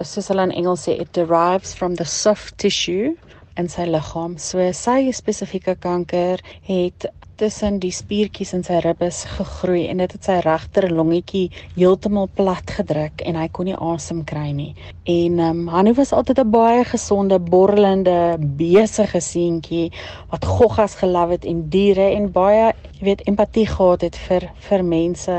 Soos 0.00 0.28
hulle 0.28 0.42
in 0.42 0.50
Engels 0.50 0.88
sê, 0.88 1.00
it 1.00 1.12
derives 1.12 1.74
from 1.74 1.94
the 1.94 2.04
soft 2.04 2.58
tissue 2.58 3.16
in 3.56 3.68
sy 3.68 3.86
liggaam. 3.86 4.38
So 4.38 4.72
sy 4.72 5.10
spesifieke 5.12 5.76
kanker 5.76 6.40
het 6.62 7.06
tussen 7.40 7.78
die 7.80 7.92
spiertjies 7.94 8.52
in 8.56 8.64
sy 8.66 8.82
ribbes 8.84 9.22
gegroei 9.36 9.86
en 9.88 10.02
dit 10.02 10.12
het 10.16 10.26
sy 10.28 10.36
regter 10.44 10.86
longetjie 10.92 11.46
heeltemal 11.76 12.28
plat 12.36 12.74
gedruk 12.76 13.24
en 13.24 13.38
hy 13.40 13.46
kon 13.56 13.70
nie 13.70 13.78
asem 13.92 14.20
kry 14.28 14.50
nie. 14.56 14.74
En 15.08 15.40
ehm 15.40 15.62
um, 15.62 15.70
Hanu 15.72 15.94
was 15.96 16.12
altyd 16.12 16.42
'n 16.44 16.50
baie 16.50 16.84
gesonde, 16.84 17.38
borrelende, 17.38 18.36
besige 18.60 19.20
seentjie 19.20 19.88
wat 20.30 20.44
goggas 20.44 20.94
gelaf 21.00 21.30
het 21.30 21.44
en 21.44 21.68
diere 21.70 22.10
en 22.18 22.30
baie, 22.32 22.72
jy 22.98 23.04
weet, 23.08 23.26
empatie 23.26 23.66
gehad 23.66 24.00
het 24.02 24.16
vir 24.28 24.50
vir 24.68 24.84
mense 24.84 25.36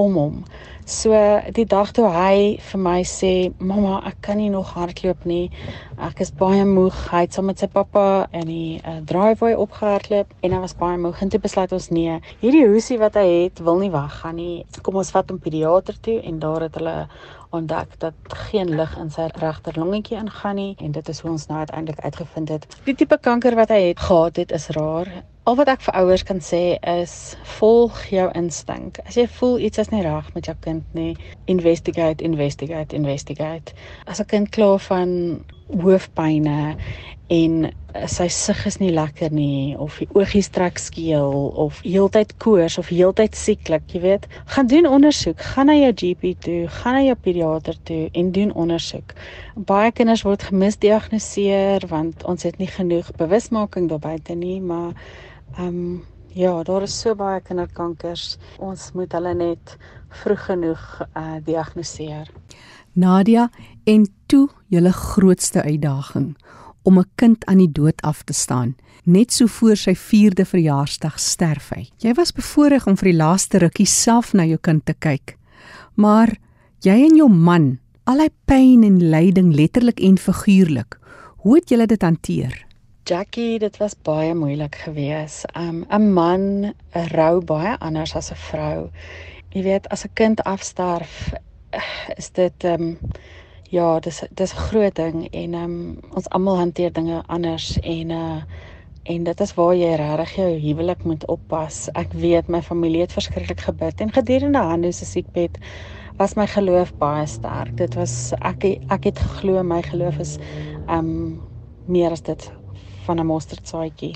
om 0.00 0.14
hom. 0.14 0.44
So 0.84 1.16
die 1.56 1.64
dag 1.64 1.94
toe 1.96 2.10
hy 2.12 2.58
vir 2.60 2.80
my 2.80 2.98
sê, 3.08 3.54
"Mamma, 3.58 4.02
ek 4.06 4.16
kan 4.20 4.36
nie 4.36 4.50
nog 4.50 4.74
hardloop 4.74 5.24
nie. 5.24 5.50
Ek 5.98 6.20
is 6.20 6.30
baie 6.30 6.64
moeg." 6.64 6.92
Hy 7.10 7.20
het 7.20 7.32
saam 7.32 7.46
met 7.46 7.58
sy 7.58 7.66
pappa 7.66 8.26
in 8.32 8.46
die 8.46 8.80
uh, 8.84 9.00
driveway 9.04 9.54
opgehardloop 9.54 10.26
en 10.42 10.52
hy 10.52 10.58
was 10.58 10.74
baie 10.74 10.98
moeg 10.98 11.22
en 11.22 11.28
toe 11.28 11.40
besluit 11.40 11.72
ons 11.72 11.88
nee, 11.90 12.20
hierdie 12.40 12.66
hoesie 12.66 12.98
wat 12.98 13.14
hy 13.14 13.44
het, 13.44 13.58
wil 13.60 13.78
nie 13.78 13.90
weggaan 13.90 14.36
nie. 14.36 14.66
Kom 14.82 14.96
ons 14.96 15.10
vat 15.10 15.30
hom 15.30 15.38
pediater 15.38 15.96
toe 16.00 16.20
en 16.20 16.38
daar 16.38 16.60
het 16.60 16.74
hulle 16.74 17.08
ontdek 17.50 17.98
dat 17.98 18.14
geen 18.28 18.76
lig 18.76 18.98
in 18.98 19.10
sy 19.10 19.28
regter 19.40 19.78
longetjie 19.78 20.18
ingaan 20.18 20.56
nie 20.56 20.76
en 20.80 20.92
dit 20.92 21.08
is 21.08 21.20
hoe 21.20 21.30
ons 21.30 21.46
nou 21.46 21.58
uiteindelik 21.58 22.00
uitgevind 22.00 22.48
het. 22.48 22.66
Die 22.84 22.94
tipe 22.94 23.18
kanker 23.18 23.54
wat 23.54 23.70
hy 23.70 23.80
het 23.88 24.00
gehad 24.00 24.36
het 24.36 24.52
is 24.52 24.68
raar 24.68 25.08
Al 25.44 25.58
wat 25.60 25.68
ek 25.68 25.82
vir 25.84 25.96
ouers 26.00 26.22
kan 26.24 26.38
sê 26.40 26.78
is 26.88 27.14
volg 27.58 27.98
jou 28.08 28.24
instink. 28.38 28.96
As 29.04 29.18
jy 29.20 29.26
voel 29.28 29.58
iets 29.66 29.82
is 29.82 29.90
nie 29.92 30.00
reg 30.00 30.30
met 30.32 30.46
jou 30.48 30.54
kind 30.64 30.94
nie, 30.96 31.10
investigate, 31.52 32.24
investigate, 32.24 32.96
investigate. 32.96 33.74
As 34.08 34.22
'n 34.24 34.30
kind 34.30 34.48
kla 34.56 34.78
van 34.86 35.44
hoofpynne 35.68 36.76
en 37.28 37.72
sy 38.06 38.28
sig 38.28 38.66
is 38.66 38.78
nie 38.80 38.90
lekker 38.90 39.32
nie 39.32 39.76
of 39.76 39.98
die 39.98 40.08
oogies 40.14 40.48
trek 40.48 40.78
skeel 40.78 41.52
of 41.56 41.82
heeltyd 41.84 42.32
koors 42.38 42.78
of 42.78 42.88
heeltyd 42.88 43.36
sieklik, 43.36 43.84
jy 43.92 44.00
weet, 44.00 44.26
gaan 44.46 44.66
doen 44.66 44.86
ondersoek, 44.86 45.40
gaan 45.40 45.66
na 45.66 45.74
jou 45.74 45.92
GP 45.92 46.34
toe, 46.40 46.68
gaan 46.68 46.94
na 46.94 47.02
jou 47.02 47.14
pediater 47.14 47.76
toe 47.84 48.08
en 48.12 48.32
doen 48.32 48.52
ondersoek. 48.52 49.12
Baie 49.56 49.92
kinders 49.92 50.24
word 50.24 50.42
gemisdiagnoseer 50.42 51.86
want 51.92 52.24
ons 52.24 52.42
het 52.42 52.58
nie 52.58 52.68
genoeg 52.68 53.12
bewusmaking 53.20 53.88
daarbuiten 53.92 54.38
nie, 54.38 54.60
maar 54.60 54.96
Ehm 55.58 55.66
um, 55.66 56.04
ja, 56.34 56.62
daar 56.62 56.82
is 56.82 57.00
so 57.00 57.14
baie 57.14 57.40
kinderkankers. 57.40 58.38
Ons 58.58 58.90
moet 58.92 59.12
hulle 59.12 59.34
net 59.34 59.76
vroeg 60.08 60.44
genoeg 60.48 60.82
uh 61.16 61.36
diagnoseer. 61.44 62.30
Nadia, 62.92 63.50
en 63.84 64.06
toe 64.26 64.48
julle 64.70 64.92
grootste 64.92 65.62
uitdaging 65.62 66.34
om 66.82 66.98
'n 66.98 67.10
kind 67.14 67.44
aan 67.44 67.58
die 67.58 67.72
dood 67.72 68.02
af 68.02 68.22
te 68.22 68.32
staan. 68.32 68.76
Net 69.04 69.32
so 69.32 69.46
voor 69.46 69.76
sy 69.76 69.94
4de 69.94 70.44
verjaarsdag 70.44 71.20
sterf 71.20 71.68
hy. 71.68 71.88
Jy 71.96 72.14
was 72.14 72.32
bevoorreg 72.32 72.86
om 72.86 72.96
vir 72.96 73.10
die 73.10 73.18
laaste 73.18 73.58
rukkie 73.58 73.86
self 73.86 74.32
na 74.32 74.44
jou 74.44 74.58
kind 74.58 74.84
te 74.84 74.94
kyk. 74.94 75.36
Maar 75.94 76.36
jy 76.80 77.04
en 77.04 77.16
jou 77.16 77.28
man, 77.28 77.78
al 78.04 78.18
hy 78.18 78.28
pyn 78.44 78.84
en 78.84 79.10
lyding 79.10 79.54
letterlik 79.54 80.00
en 80.00 80.18
figuurlik, 80.18 80.98
hoe 81.36 81.54
het 81.54 81.68
julle 81.68 81.86
dit 81.86 82.02
hanteer? 82.02 82.66
Jackie, 83.06 83.58
dit 83.58 83.76
was 83.76 83.92
baie 84.02 84.32
moeilik 84.34 84.74
geweest. 84.80 85.44
Um 85.52 85.84
'n 85.92 86.12
man 86.12 86.72
rou 87.12 87.44
baie 87.44 87.76
anders 87.78 88.14
as 88.16 88.30
'n 88.32 88.34
vrou. 88.34 88.90
Jy 89.52 89.62
weet, 89.62 89.88
as 89.88 90.04
'n 90.04 90.12
kind 90.14 90.42
afsterf, 90.42 91.32
is 92.16 92.30
dit 92.30 92.64
um 92.64 92.98
ja, 93.70 94.00
dis 94.00 94.22
dis 94.30 94.54
'n 94.54 94.56
groot 94.56 94.94
ding 94.94 95.28
en 95.30 95.54
um 95.54 96.00
ons 96.14 96.28
almal 96.28 96.56
hanteer 96.56 96.92
dinge 96.92 97.22
anders 97.26 97.78
en 97.80 98.10
uh 98.10 98.42
en 99.02 99.24
dit 99.24 99.40
is 99.40 99.54
waar 99.54 99.74
jy 99.74 99.94
regtig 99.94 100.34
jou 100.36 100.58
huwelik 100.58 101.04
moet 101.04 101.26
oppas. 101.26 101.88
Ek 101.92 102.12
weet 102.12 102.48
my 102.48 102.62
familie 102.62 103.00
het 103.00 103.12
verskriklik 103.12 103.60
gebid 103.60 104.00
en 104.00 104.12
gedurende 104.12 104.58
Hanno 104.58 104.90
se 104.90 105.04
siekbed 105.04 105.58
was 106.16 106.34
my 106.34 106.46
geloof 106.46 106.96
baie 106.96 107.26
sterk. 107.26 107.76
Dit 107.76 107.94
was 107.94 108.32
ek 108.40 108.64
ek 108.88 109.04
het 109.04 109.18
geglo 109.18 109.62
my 109.62 109.82
geloof 109.82 110.18
is 110.18 110.38
um 110.88 111.42
meer 111.86 112.10
as 112.10 112.22
dit 112.22 112.52
van 113.06 113.20
'n 113.20 113.26
mosterdsaadjie. 113.26 114.14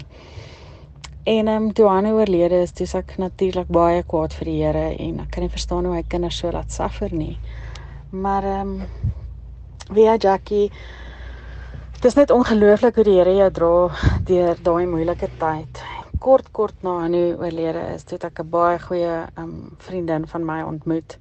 En 1.25 1.49
ehm 1.49 1.63
um, 1.63 1.73
toe 1.73 1.89
Hanne 1.89 2.13
oorlede 2.13 2.63
is, 2.63 2.73
dis 2.73 2.95
ek 2.95 3.17
natuurlik 3.19 3.69
baie 3.69 4.03
kwaad 4.03 4.33
vir 4.33 4.45
die 4.45 4.63
Here 4.63 4.97
en 4.97 5.21
ek 5.21 5.31
kan 5.31 5.43
nie 5.43 5.53
verstaan 5.53 5.85
hoe 5.85 5.95
hy 5.95 6.05
kinders 6.09 6.39
so 6.39 6.51
laat 6.51 6.73
suffer 6.73 7.15
nie. 7.15 7.39
Maar 8.11 8.45
ehm 8.45 8.81
um, 8.81 8.89
wie 9.93 10.17
Jackie 10.19 10.71
Dit 11.99 12.05
is 12.05 12.15
net 12.15 12.31
ongelooflik 12.31 12.95
hoe 12.95 13.05
die 13.05 13.17
Here 13.19 13.33
jou 13.35 13.51
dra 13.51 13.71
deur 14.25 14.61
daai 14.63 14.87
moeilike 14.87 15.29
tyd. 15.41 15.81
Kort 16.23 16.53
kort 16.55 16.85
na 16.87 16.93
Hanne 17.01 17.35
oorlede 17.35 17.83
is, 17.95 18.05
het 18.11 18.25
ek 18.25 18.39
'n 18.39 18.51
baie 18.51 18.79
goeie 18.79 19.27
um, 19.37 19.75
vriendin 19.79 20.27
van 20.27 20.45
my 20.45 20.61
ontmoet 20.63 21.19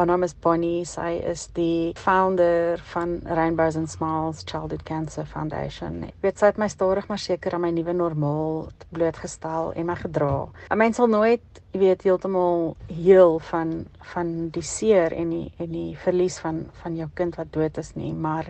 Haar 0.00 0.08
naam 0.08 0.22
is 0.22 0.32
Bonnie. 0.32 0.86
Sy 0.88 1.18
is 1.28 1.42
die 1.52 1.92
founder 2.00 2.80
van 2.88 3.18
Rainbows 3.28 3.76
and 3.76 3.90
Smiles 3.92 4.40
Childhood 4.48 4.86
Cancer 4.88 5.26
Foundation. 5.28 5.98
Ek 6.06 6.22
weet 6.24 6.40
sy 6.40 6.48
het 6.48 6.60
my 6.62 6.70
stadig 6.72 7.04
maar 7.10 7.20
seker 7.20 7.52
aan 7.52 7.66
my 7.66 7.70
nuwe 7.76 7.92
normaal 7.92 8.70
blootgestel 8.96 9.74
en 9.76 9.90
my 9.90 9.96
gedra. 10.00 10.48
'n 10.72 10.78
Mens 10.80 10.96
sal 10.96 11.10
nooit, 11.12 11.60
jy 11.74 11.80
weet, 11.82 12.06
heeltemal 12.08 12.78
heel 12.88 13.36
van 13.50 13.74
van 14.14 14.30
die 14.54 14.64
seer 14.64 15.12
en 15.12 15.34
die 15.36 15.52
en 15.58 15.68
die 15.68 15.92
verlies 16.06 16.38
van 16.40 16.62
van 16.80 16.96
jou 16.96 17.10
kind 17.20 17.36
wat 17.36 17.52
dood 17.52 17.76
is 17.84 17.92
nie, 17.92 18.14
maar 18.14 18.48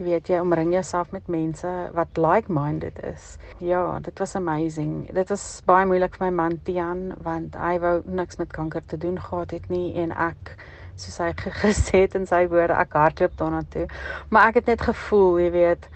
jy 0.00 0.08
weet 0.08 0.26
jy 0.26 0.40
omring 0.42 0.74
jouself 0.74 1.12
met 1.12 1.28
mense 1.28 1.70
wat 1.94 2.18
like-minded 2.18 2.98
is. 3.04 3.38
Ja, 3.60 4.00
dit 4.00 4.18
was 4.18 4.34
amazing. 4.34 5.06
Dit 5.14 5.30
was 5.30 5.62
baie 5.70 5.86
moeilik 5.86 6.18
vir 6.18 6.26
my 6.26 6.34
man 6.42 6.58
Tian 6.64 7.14
want 7.22 7.54
hy 7.54 7.78
wou 7.78 8.02
niks 8.06 8.42
met 8.42 8.50
kanker 8.50 8.82
te 8.82 8.98
doen 8.98 9.20
gehad 9.20 9.50
het 9.54 9.70
nie 9.70 9.94
en 9.94 10.10
ek 10.10 10.56
soos 11.00 11.18
hy 11.18 11.32
gesê 11.64 12.04
het 12.04 12.14
in 12.14 12.26
sy 12.26 12.46
woorde, 12.46 12.74
ek 12.74 12.92
hardloop 12.92 13.36
daarna 13.36 13.62
toe. 13.72 13.86
Maar 14.30 14.50
ek 14.50 14.60
het 14.60 14.66
net 14.66 14.88
gevoel, 14.88 15.40
jy 15.40 15.50
weet, 15.50 15.88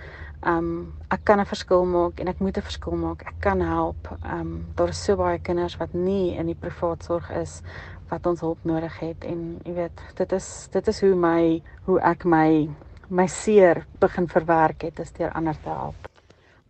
um, 0.46 0.92
ek 1.10 1.24
kan 1.24 1.40
'n 1.40 1.46
verskil 1.46 1.84
maak 1.84 2.20
en 2.20 2.28
ek 2.28 2.40
moet 2.40 2.56
'n 2.56 2.68
verskil 2.70 2.96
maak. 2.96 3.22
Ek 3.26 3.40
kan 3.40 3.60
help. 3.60 4.08
Um, 4.24 4.66
daar 4.74 4.88
is 4.88 5.04
so 5.04 5.16
baie 5.16 5.38
kinders 5.38 5.76
wat 5.76 5.94
nie 5.94 6.36
in 6.36 6.46
die 6.46 6.60
privaat 6.60 7.04
sorg 7.04 7.30
is 7.30 7.62
wat 8.10 8.26
ons 8.26 8.40
hulp 8.40 8.58
nodig 8.62 8.98
het 9.00 9.24
en 9.24 9.60
jy 9.64 9.74
weet, 9.74 10.00
dit 10.14 10.32
is 10.32 10.68
dit 10.72 10.88
is 10.88 11.00
hoe 11.00 11.14
my 11.14 11.62
hoe 11.86 12.00
ek 12.00 12.24
my 12.24 12.68
my 13.08 13.26
seer 13.26 13.84
begin 14.00 14.28
verwerk 14.28 14.82
het 14.82 14.98
is 14.98 15.12
deur 15.12 15.32
ander 15.32 15.56
te 15.62 15.68
help. 15.68 16.08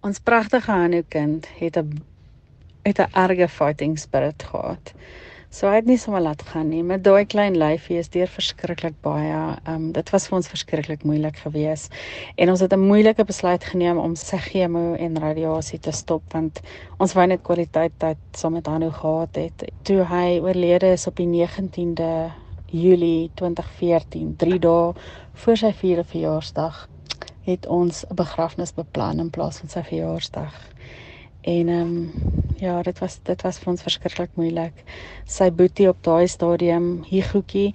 Ons 0.03 0.19
pragtige 0.21 0.71
Hanu 0.71 1.03
kind 1.09 1.47
het 1.59 1.77
'n 1.77 2.03
het 2.85 2.99
'n 2.99 3.13
erge 3.13 3.49
fighting 3.49 3.99
spirit 3.99 4.43
gehad. 4.43 4.93
So 5.55 5.69
hy 5.71 5.77
het 5.79 5.87
nie 5.87 5.99
sommer 6.03 6.23
laat 6.25 6.41
gaan 6.51 6.73
nie. 6.73 6.81
Met 6.83 7.05
daai 7.07 7.29
klein 7.31 7.55
lyfie 7.55 8.01
is 8.01 8.09
deur 8.11 8.27
verskriklik 8.27 8.97
baie. 9.07 9.35
Ehm 9.35 9.75
um, 9.75 9.85
dit 9.95 10.09
was 10.11 10.25
vir 10.27 10.39
ons 10.41 10.49
verskriklik 10.51 11.05
moeilik 11.07 11.37
geweest. 11.45 11.95
En 12.35 12.51
ons 12.51 12.65
het 12.65 12.73
'n 12.75 12.87
moeilike 12.89 13.25
besluit 13.25 13.65
geneem 13.65 13.99
om 13.99 14.17
sy 14.17 14.41
chemo 14.49 14.95
en 14.95 15.21
radiasie 15.27 15.79
te 15.79 15.93
stop 15.93 16.23
want 16.33 16.61
ons 16.99 17.15
wou 17.15 17.27
net 17.27 17.43
kwaliteit 17.43 17.93
tyd 17.99 18.19
saam 18.33 18.53
met 18.53 18.67
Hanu 18.67 18.91
gehad 18.91 19.37
het. 19.37 19.71
Toe 19.83 20.03
hy 20.03 20.41
oorlede 20.43 20.93
is 20.93 21.07
op 21.07 21.17
die 21.17 21.29
19de 21.29 22.33
Julie 22.67 23.31
2014, 23.35 24.37
3 24.37 24.59
dae 24.59 24.93
voor 25.33 25.57
sy 25.57 25.73
4de 25.73 26.05
verjaarsdag, 26.05 26.89
het 27.47 27.67
ons 27.67 28.05
'n 28.11 28.15
begrafnis 28.15 28.75
beplan 28.75 29.19
in 29.19 29.31
plaas 29.31 29.59
van 29.59 29.69
sy 29.69 29.83
verjaarsdag. 29.83 30.55
En 31.45 31.69
ehm 31.69 31.81
um, 31.81 32.13
ja, 32.57 32.83
dit 32.83 32.99
was 32.99 33.19
dit 33.23 33.43
was 33.43 33.59
vir 33.61 33.71
ons 33.73 33.83
verskriklik 33.85 34.31
moeilik. 34.41 34.79
Sy 35.29 35.51
boetie 35.53 35.89
op 35.91 35.99
daai 36.07 36.27
stadium, 36.29 36.87
Hugoetjie, 37.11 37.75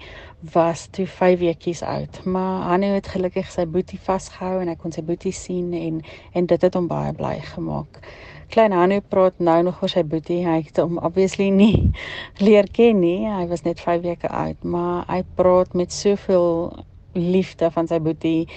was 0.54 0.88
toe 0.96 1.06
5 1.08 1.40
weekies 1.40 1.84
oud. 1.86 2.24
Maar 2.26 2.64
Hanne 2.72 2.90
het 2.96 3.12
gelukkig 3.14 3.52
sy 3.52 3.68
boetie 3.70 4.00
vasgehou 4.02 4.64
en 4.64 4.72
hy 4.72 4.76
kon 4.80 4.96
sy 4.96 5.04
boetie 5.06 5.36
sien 5.36 5.70
en 5.78 6.02
en 6.34 6.50
dit 6.50 6.66
het 6.66 6.80
hom 6.80 6.90
baie 6.90 7.14
bly 7.14 7.36
gemaak. 7.52 8.02
Klein 8.50 8.74
Hanne 8.74 9.02
praat 9.06 9.38
nou 9.38 9.60
nog 9.64 9.84
oor 9.84 9.94
sy 9.94 10.04
boetie. 10.04 10.42
Hy 10.48 10.64
het 10.66 10.82
hom 10.82 10.98
obviously 10.98 11.52
nie 11.54 11.92
leer 12.46 12.66
ken 12.74 13.04
nie. 13.06 13.28
Hy 13.30 13.46
was 13.54 13.68
net 13.70 13.86
5 13.86 14.02
weke 14.08 14.34
oud, 14.34 14.64
maar 14.64 15.06
hy 15.12 15.22
praat 15.38 15.78
met 15.78 15.94
soveel 15.94 16.74
liefde 17.14 17.70
van 17.74 17.88
sy 17.90 18.00
boetie 18.02 18.48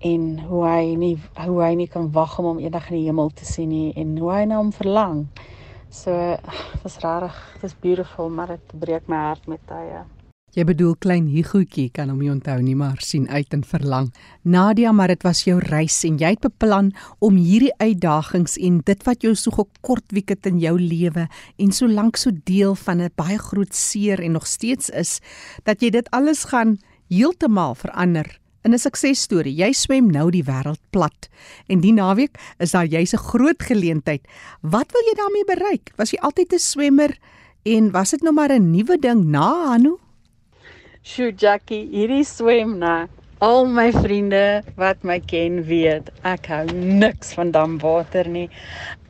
en 0.00 0.38
hoe 0.46 0.64
hy 0.66 0.94
nie 0.98 1.14
hoe 1.44 1.62
hy 1.62 1.72
nie 1.78 1.88
kan 1.90 2.10
wag 2.14 2.38
om 2.38 2.52
hom 2.52 2.60
eendag 2.62 2.90
in 2.90 3.00
die 3.00 3.06
hemel 3.08 3.32
te 3.34 3.46
sien 3.48 3.68
nie 3.72 3.92
en 3.98 4.16
hoe 4.18 4.30
hy 4.32 4.44
na 4.46 4.60
hom 4.60 4.70
verlang. 4.72 5.26
So 5.90 6.12
dis 6.84 6.98
rarig, 7.02 7.34
dis 7.62 7.74
beautiful, 7.80 8.28
maar 8.30 8.54
dit 8.54 8.78
breek 8.78 9.08
my 9.08 9.28
hart 9.30 9.48
met 9.48 9.62
tye. 9.66 10.04
Jy 10.56 10.64
bedoel 10.64 10.94
klein 10.96 11.26
Hugoetjie 11.28 11.90
kan 11.92 12.08
hom 12.08 12.22
nie 12.22 12.30
onthou 12.32 12.56
nie, 12.64 12.74
maar 12.74 13.02
sien 13.04 13.26
uit 13.28 13.52
en 13.52 13.62
verlang. 13.68 14.08
Nadia, 14.42 14.92
maar 14.96 15.12
dit 15.12 15.22
was 15.26 15.42
jou 15.44 15.58
reis 15.60 16.00
en 16.08 16.16
jy 16.18 16.32
het 16.34 16.42
beplan 16.46 16.88
om 17.24 17.36
hierdie 17.36 17.74
uitdagings 17.78 18.56
en 18.64 18.80
dit 18.88 19.04
wat 19.06 19.22
jou 19.22 19.34
so 19.36 19.52
gekort 19.54 20.16
wiek 20.16 20.32
het 20.32 20.48
in 20.48 20.58
jou 20.62 20.74
lewe 20.80 21.28
en 21.60 21.72
so 21.72 21.86
lank 21.86 22.16
so 22.16 22.32
deel 22.32 22.74
van 22.74 23.02
'n 23.02 23.12
baie 23.14 23.38
groot 23.38 23.74
seer 23.74 24.20
en 24.20 24.32
nog 24.32 24.46
steeds 24.46 24.90
is, 24.90 25.20
dat 25.64 25.82
jy 25.82 25.90
dit 25.90 26.10
alles 26.10 26.44
gaan 26.44 26.78
heeltemal 27.08 27.74
verander 27.74 28.38
in 28.64 28.74
'n 28.74 28.78
suksesstorie. 28.78 29.54
Jy 29.54 29.72
swem 29.72 30.10
nou 30.10 30.30
die 30.30 30.44
wêreld 30.44 30.80
plat 30.90 31.28
en 31.68 31.80
die 31.80 31.92
naweek 31.92 32.38
is 32.58 32.72
daar 32.72 32.86
jy's 32.86 33.14
'n 33.14 33.18
groot 33.18 33.62
geleentheid. 33.62 34.22
Wat 34.62 34.92
wil 34.92 35.02
jy 35.02 35.14
daarmee 35.14 35.44
bereik? 35.44 35.92
Was 35.96 36.10
jy 36.10 36.18
altyd 36.20 36.52
'n 36.52 36.58
swemmer 36.58 37.18
en 37.64 37.90
was 37.90 38.10
dit 38.10 38.22
nou 38.22 38.32
maar 38.32 38.52
'n 38.52 38.70
nuwe 38.70 38.98
ding 38.98 39.24
na 39.24 39.70
Hanu? 39.70 39.98
Sjoe 41.02 41.32
Jackie, 41.32 41.88
hierdie 41.90 42.24
swem 42.24 42.78
na 42.78 43.08
Al 43.38 43.68
my 43.70 43.92
vriende 43.94 44.64
wat 44.74 45.04
my 45.06 45.20
ken 45.22 45.60
weet, 45.62 46.08
ek 46.26 46.48
hou 46.50 46.64
niks 46.74 47.28
van 47.38 47.52
damwater 47.54 48.26
nie. 48.26 48.48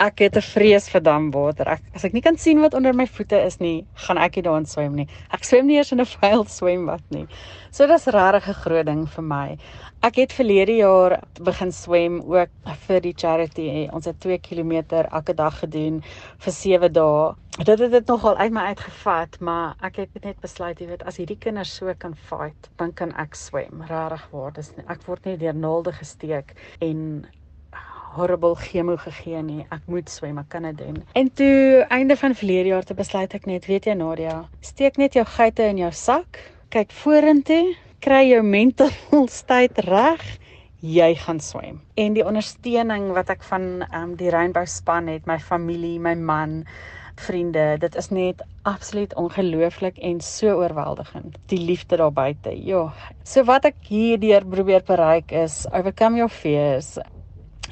Ek 0.04 0.20
het 0.20 0.36
'n 0.36 0.44
vrees 0.44 0.88
vir 0.92 1.00
damwater. 1.00 1.66
Ek 1.66 1.80
as 1.94 2.04
ek 2.04 2.12
nie 2.12 2.20
kan 2.20 2.36
sien 2.36 2.60
wat 2.60 2.74
onder 2.74 2.92
my 2.92 3.06
voete 3.06 3.40
is 3.46 3.56
nie, 3.58 3.86
gaan 3.94 4.18
ek 4.18 4.36
nie 4.36 4.42
daarin 4.42 4.66
swem 4.66 4.94
nie. 4.96 5.08
Ek 5.32 5.44
swem 5.44 5.66
nie 5.66 5.78
eens 5.78 5.92
in 5.92 6.00
'n 6.00 6.04
vuil 6.04 6.44
swembad 6.44 7.00
nie. 7.10 7.26
So 7.70 7.86
dis 7.86 8.04
regtig 8.06 8.48
'n 8.48 8.54
groot 8.62 8.86
ding 8.86 9.06
vir 9.06 9.22
my. 9.24 9.56
Ek 9.98 10.14
het 10.14 10.30
verlede 10.30 10.76
jaar 10.78 11.16
begin 11.42 11.72
swem 11.74 12.20
ook 12.22 12.74
vir 12.86 13.00
die 13.02 13.12
charity. 13.18 13.88
Ons 13.90 14.06
het 14.06 14.20
2 14.22 14.36
km 14.38 14.76
elke 15.02 15.34
dag 15.34 15.56
gedoen 15.58 15.96
vir 16.44 16.54
7 16.54 16.92
dae. 16.94 17.32
Dit 17.58 17.82
het 17.82 17.90
dit 17.90 18.06
nogal 18.06 18.36
uit 18.38 18.52
my 18.54 18.68
uitgevat, 18.70 19.40
maar 19.42 19.74
ek 19.82 19.98
het 20.04 20.20
net 20.22 20.38
besluit, 20.38 20.78
jy 20.78 20.86
weet, 20.92 21.02
as 21.02 21.18
hierdie 21.18 21.38
kinders 21.42 21.72
so 21.74 21.90
kan 21.98 22.14
fight, 22.14 22.68
dan 22.78 22.92
kan 22.94 23.10
ek 23.18 23.34
swem. 23.34 23.82
Regtig 23.90 24.28
waar. 24.30 24.54
Dis 24.54 24.70
ek 24.86 25.02
word 25.08 25.26
nie 25.26 25.34
deur 25.40 25.58
naalde 25.58 25.92
gesteek 25.98 26.54
en 26.78 27.26
horrible 28.14 28.54
chemo 28.54 28.94
gegee 29.02 29.42
nie. 29.42 29.66
Ek 29.74 29.82
moet 29.90 30.06
swem, 30.14 30.38
ek 30.38 30.48
kan 30.54 30.70
dit 30.70 30.78
doen. 30.78 31.02
En 31.18 31.32
toe 31.34 31.82
einde 31.90 32.16
van 32.22 32.38
verlede 32.38 32.70
jaar 32.70 32.86
te 32.86 32.94
besluit 32.94 33.34
ek 33.34 33.50
net, 33.50 33.66
weet 33.66 33.90
jy 33.90 33.98
Nadia, 33.98 34.44
steek 34.62 35.02
net 35.02 35.18
jou 35.18 35.26
geite 35.34 35.66
in 35.66 35.82
jou 35.82 35.90
sak, 35.90 36.38
kyk 36.70 36.94
vorentoe 37.02 37.74
kry 38.04 38.28
jou 38.28 38.42
mentalheid 38.42 39.78
reg, 39.88 40.22
jy 40.80 41.14
gaan 41.18 41.40
swem. 41.42 41.80
En 41.98 42.14
die 42.14 42.26
ondersteuning 42.26 43.10
wat 43.16 43.32
ek 43.34 43.42
van 43.48 43.82
um, 43.90 44.14
die 44.18 44.30
Rainbow 44.30 44.66
span 44.70 45.10
het, 45.10 45.26
my 45.26 45.38
familie, 45.42 45.98
my 45.98 46.14
man, 46.14 46.62
vriende, 47.18 47.76
dit 47.82 47.94
is 47.98 48.10
net 48.14 48.42
absoluut 48.62 49.14
ongelooflik 49.18 49.98
en 49.98 50.20
so 50.22 50.54
oorweldigend. 50.60 51.38
Die 51.50 51.60
liefde 51.60 51.98
daar 51.98 52.12
buite. 52.12 52.54
Jo. 52.64 52.88
So 53.26 53.44
wat 53.48 53.66
ek 53.68 53.80
hierdeur 53.90 54.46
probeer 54.46 54.84
bereik 54.86 55.34
is 55.34 55.64
overcome 55.72 56.20
your 56.20 56.32
fears. 56.32 56.96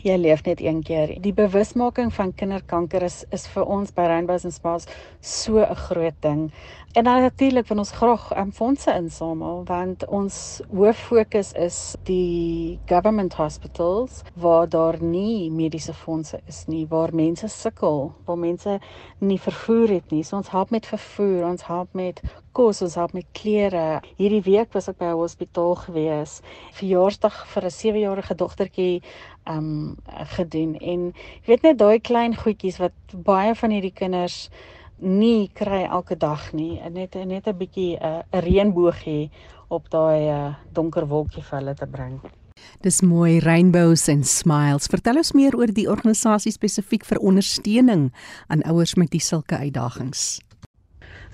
Jy 0.07 0.17
leef 0.23 0.43
net 0.47 0.61
een 0.63 0.83
keer. 0.87 1.15
Die 1.23 1.35
bewusmaking 1.35 2.13
van 2.15 2.35
kinderkanker 2.35 3.03
is 3.07 3.25
is 3.35 3.47
vir 3.55 3.67
ons 3.67 3.95
by 3.95 4.07
Rainbows 4.11 4.45
and 4.45 4.55
Spas 4.55 4.87
so 5.21 5.63
'n 5.63 5.79
groot 5.89 6.19
ding. 6.23 6.53
En 6.97 7.05
dan 7.05 7.21
natuurlik 7.21 7.67
van 7.67 7.79
ons 7.79 7.91
graag 7.91 8.37
um, 8.37 8.53
fondse 8.53 8.95
insamel 8.95 9.65
want 9.65 10.07
ons 10.09 10.61
hoof 10.73 10.97
fokus 10.97 11.53
is 11.53 11.95
die 12.09 12.79
government 12.87 13.35
hospitals 13.35 14.23
waar 14.33 14.69
daar 14.69 14.97
nie 15.03 15.51
mediese 15.51 15.95
fondse 15.95 16.41
is 16.47 16.63
nie 16.67 16.87
waar 16.89 17.13
mense 17.15 17.49
sukkel 17.49 18.15
waar 18.25 18.39
mense 18.39 18.79
nie 19.19 19.37
vervoer 19.41 19.89
het 19.89 20.11
nie. 20.11 20.23
So 20.25 20.37
ons 20.37 20.49
help 20.49 20.73
met 20.73 20.89
vervoer 20.89 21.45
ons 21.51 21.67
help 21.67 21.93
met 21.93 22.23
kos 22.53 22.81
ons 22.83 22.95
help 22.95 23.13
met 23.13 23.29
klere. 23.33 24.01
Hierdie 24.17 24.43
week 24.49 24.73
was 24.73 24.89
ek 24.89 24.97
by 24.97 25.13
'n 25.13 25.21
hospitaal 25.21 25.75
gewees 25.75 26.41
verjaarsdag 26.81 27.47
vir 27.47 27.65
'n 27.65 27.77
7-jarige 27.81 28.35
dogtertjie 28.35 29.03
um 29.45 29.97
gedoen. 30.33 30.75
En 30.81 31.13
jy 31.13 31.47
weet 31.47 31.63
net 31.63 31.79
daai 31.79 32.01
klein 32.01 32.37
goedjies 32.37 32.79
wat 32.79 32.97
baie 33.13 33.55
van 33.55 33.71
hierdie 33.71 33.93
kinders 33.93 34.49
nie 34.99 35.51
kry 35.55 35.85
elke 35.85 36.17
dag 36.17 36.53
nie. 36.53 36.81
Net 36.91 37.15
net 37.15 37.47
'n 37.47 37.57
bietjie 37.57 37.99
'n 37.99 38.05
uh, 38.05 38.23
'n 38.33 38.43
reënboogie 38.43 39.31
op 39.69 39.91
daai 39.91 40.29
uh, 40.29 40.55
donker 40.73 41.07
wolkie 41.07 41.43
vir 41.43 41.59
hulle 41.59 41.75
te 41.75 41.87
bring. 41.87 42.21
Dis 42.81 43.03
mooi 43.03 43.39
rainbows 43.41 44.09
and 44.09 44.27
smiles. 44.27 44.87
Vertel 44.87 45.17
ons 45.17 45.33
meer 45.33 45.57
oor 45.57 45.73
die 45.73 45.89
organisasie 45.89 46.53
spesifiek 46.53 47.05
vir 47.05 47.19
ondersteuning 47.19 48.13
aan 48.49 48.63
ouers 48.63 48.95
met 48.95 49.11
die 49.11 49.21
sulke 49.21 49.57
uitdagings. 49.57 50.41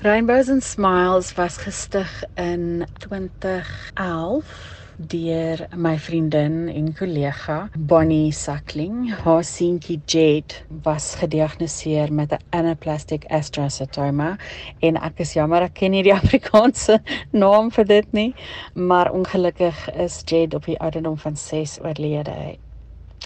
Rainbows 0.03 0.49
and 0.49 0.63
Smiles 0.63 1.35
was 1.35 1.57
gestig 1.57 2.25
in 2.35 2.87
2011 2.99 4.82
deur 4.97 5.67
my 5.77 5.99
vriendin 5.99 6.69
en 6.69 6.93
kollega 6.95 7.69
Bonnie 7.79 8.33
Suckling. 8.33 9.13
Haar 9.25 9.45
seentjie 9.45 10.01
Jade 10.07 10.55
was 10.83 11.15
gediagnoseer 11.21 12.13
met 12.13 12.33
'n 12.33 12.43
anaplastic 12.51 13.25
astrocytoma 13.25 14.37
en 14.81 14.97
ek 14.97 15.21
is 15.21 15.33
jammer 15.33 15.63
ek 15.63 15.75
ken 15.75 15.91
nie 15.91 16.03
die 16.03 16.15
Afrikaanse 16.23 17.01
naam 17.31 17.71
vir 17.71 17.85
dit 17.85 18.13
nie, 18.13 18.35
maar 18.75 19.13
ongelukkig 19.13 19.91
is 19.95 20.23
Jade 20.25 20.57
op 20.57 20.65
die 20.65 20.79
ouderdom 20.79 21.19
van 21.19 21.37
6 21.37 21.79
oorlede. 21.81 22.57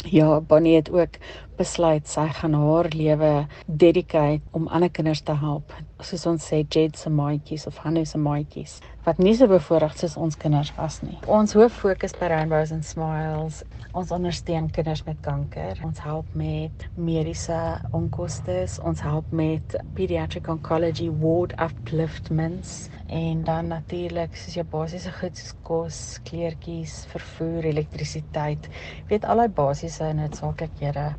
Ja, 0.05 0.41
Bonnie 0.41 0.77
het 0.77 0.91
ook 0.91 1.17
besluit 1.59 2.09
sy 2.09 2.27
gaan 2.39 2.55
haar 2.55 2.91
lewe 2.95 3.33
dedicate 3.67 4.43
om 4.57 4.69
ander 4.69 4.91
kinders 4.91 5.23
te 5.27 5.37
help. 5.41 5.73
Soos 6.01 6.27
ons 6.27 6.51
sê 6.51 6.63
Jade 6.63 6.99
se 6.99 7.11
maatjies 7.11 7.67
of 7.67 7.81
Hanne 7.85 8.05
se 8.07 8.19
maatjies 8.19 8.81
wat 9.07 9.21
nie 9.23 9.37
so 9.39 9.47
bevoorreg 9.47 9.93
soos 9.95 10.17
ons 10.19 10.35
kinders 10.43 10.73
was 10.75 10.99
nie. 11.05 11.15
Ons 11.31 11.55
hoof 11.55 11.77
fokus 11.79 12.15
by 12.19 12.27
Rainbows 12.33 12.73
and 12.75 12.83
Smiles. 12.85 13.61
Ons 13.97 14.11
ondersteun 14.13 14.67
kinders 14.75 15.05
met 15.07 15.21
kanker. 15.23 15.79
Ons 15.87 16.01
help 16.03 16.33
met 16.35 16.87
mediese 16.99 17.59
onkoste. 17.95 18.59
Ons 18.83 19.05
help 19.07 19.31
met 19.31 19.77
pediatric 19.95 20.51
oncology 20.51 21.07
ward 21.23 21.55
upliftments 21.63 22.89
en 23.07 23.45
dan 23.47 23.71
natuurlik 23.71 24.35
soos 24.35 24.59
jou 24.59 24.67
basiese 24.73 25.13
goed 25.21 25.39
soos 25.39 25.55
kos, 25.63 26.01
kleertjies, 26.27 27.05
vervoer, 27.13 27.71
elektrisiteit. 27.71 28.67
Weet 29.07 29.25
al 29.25 29.45
daai 29.45 29.55
basiese 29.55 30.11
noodsaaklikhede. 30.19 31.13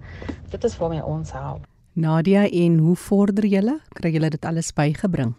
Dit 0.50 0.64
is 0.64 0.78
waarmee 0.78 1.06
ons 1.06 1.32
help. 1.32 1.66
Nadia, 1.94 2.46
en 2.50 2.78
hoe 2.78 2.96
vorder 2.96 3.46
julle? 3.46 3.80
Kry 3.98 4.12
julle 4.14 4.30
dit 4.30 4.46
alles 4.46 4.74
bygebring? 4.74 5.34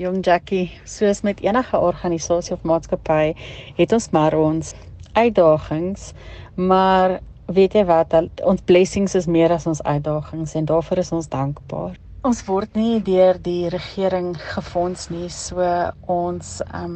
Jong 0.00 0.24
Jackie, 0.24 0.70
soos 0.84 1.20
met 1.22 1.42
enige 1.44 1.78
organisasie 1.78 2.56
of 2.56 2.64
maatskappy, 2.66 3.34
het 3.76 3.92
ons 3.92 4.08
maar 4.10 4.34
ons 4.34 4.72
uitdagings, 5.12 6.12
maar 6.54 7.20
weet 7.46 7.76
jy 7.78 7.84
wat, 7.86 8.16
ons 8.42 8.64
blessings 8.66 9.14
is 9.14 9.28
meer 9.30 9.52
as 9.54 9.68
ons 9.70 9.82
uitdagings 9.84 10.56
en 10.58 10.66
daarvoor 10.66 11.04
is 11.04 11.12
ons 11.12 11.28
dankbaar. 11.28 11.94
Ons 12.24 12.38
word 12.48 12.72
nie 12.72 13.02
deur 13.04 13.36
die 13.44 13.68
regering 13.68 14.30
gefonds 14.54 15.10
nie, 15.12 15.26
so 15.28 15.60
ons 16.08 16.54
um 16.72 16.94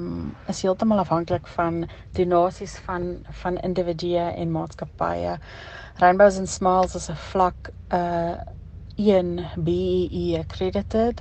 is 0.49 0.63
heeltemal 0.65 1.03
afhanklik 1.03 1.51
van 1.53 1.83
donasies 2.17 2.79
van 2.87 3.03
van 3.43 3.59
individue 3.69 4.23
en 4.25 4.55
maatskappye. 4.55 5.35
Rainbows 6.01 6.39
and 6.41 6.49
Smiles 6.49 6.97
is 6.97 7.11
'n 7.11 7.21
vlak 7.29 7.69
uh 7.93 8.41
1 8.97 9.45
BEE 9.67 10.39
accredited 10.39 11.21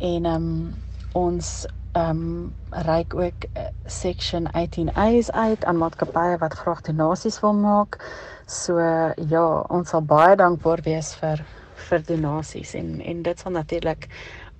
en 0.00 0.26
um 0.26 0.74
ons 1.14 1.66
ehm 1.92 2.10
um, 2.10 2.54
reik 2.70 3.14
ook 3.14 3.46
uh, 3.56 3.62
section 3.86 4.50
18A's 4.52 5.30
uit 5.30 5.64
aan 5.64 5.80
maatskappye 5.80 6.36
wat 6.38 6.60
graag 6.60 6.80
donasies 6.80 7.40
wil 7.40 7.54
maak. 7.54 7.96
So 8.46 8.76
uh, 8.76 9.16
ja, 9.16 9.64
ons 9.68 9.88
sal 9.88 10.02
baie 10.02 10.36
dankbaar 10.36 10.84
wees 10.84 11.14
vir 11.14 11.40
vir 11.88 12.04
donasies 12.06 12.74
en 12.78 13.00
en 13.00 13.22
dit 13.22 13.38
sal 13.38 13.52
natuurlik 13.56 14.08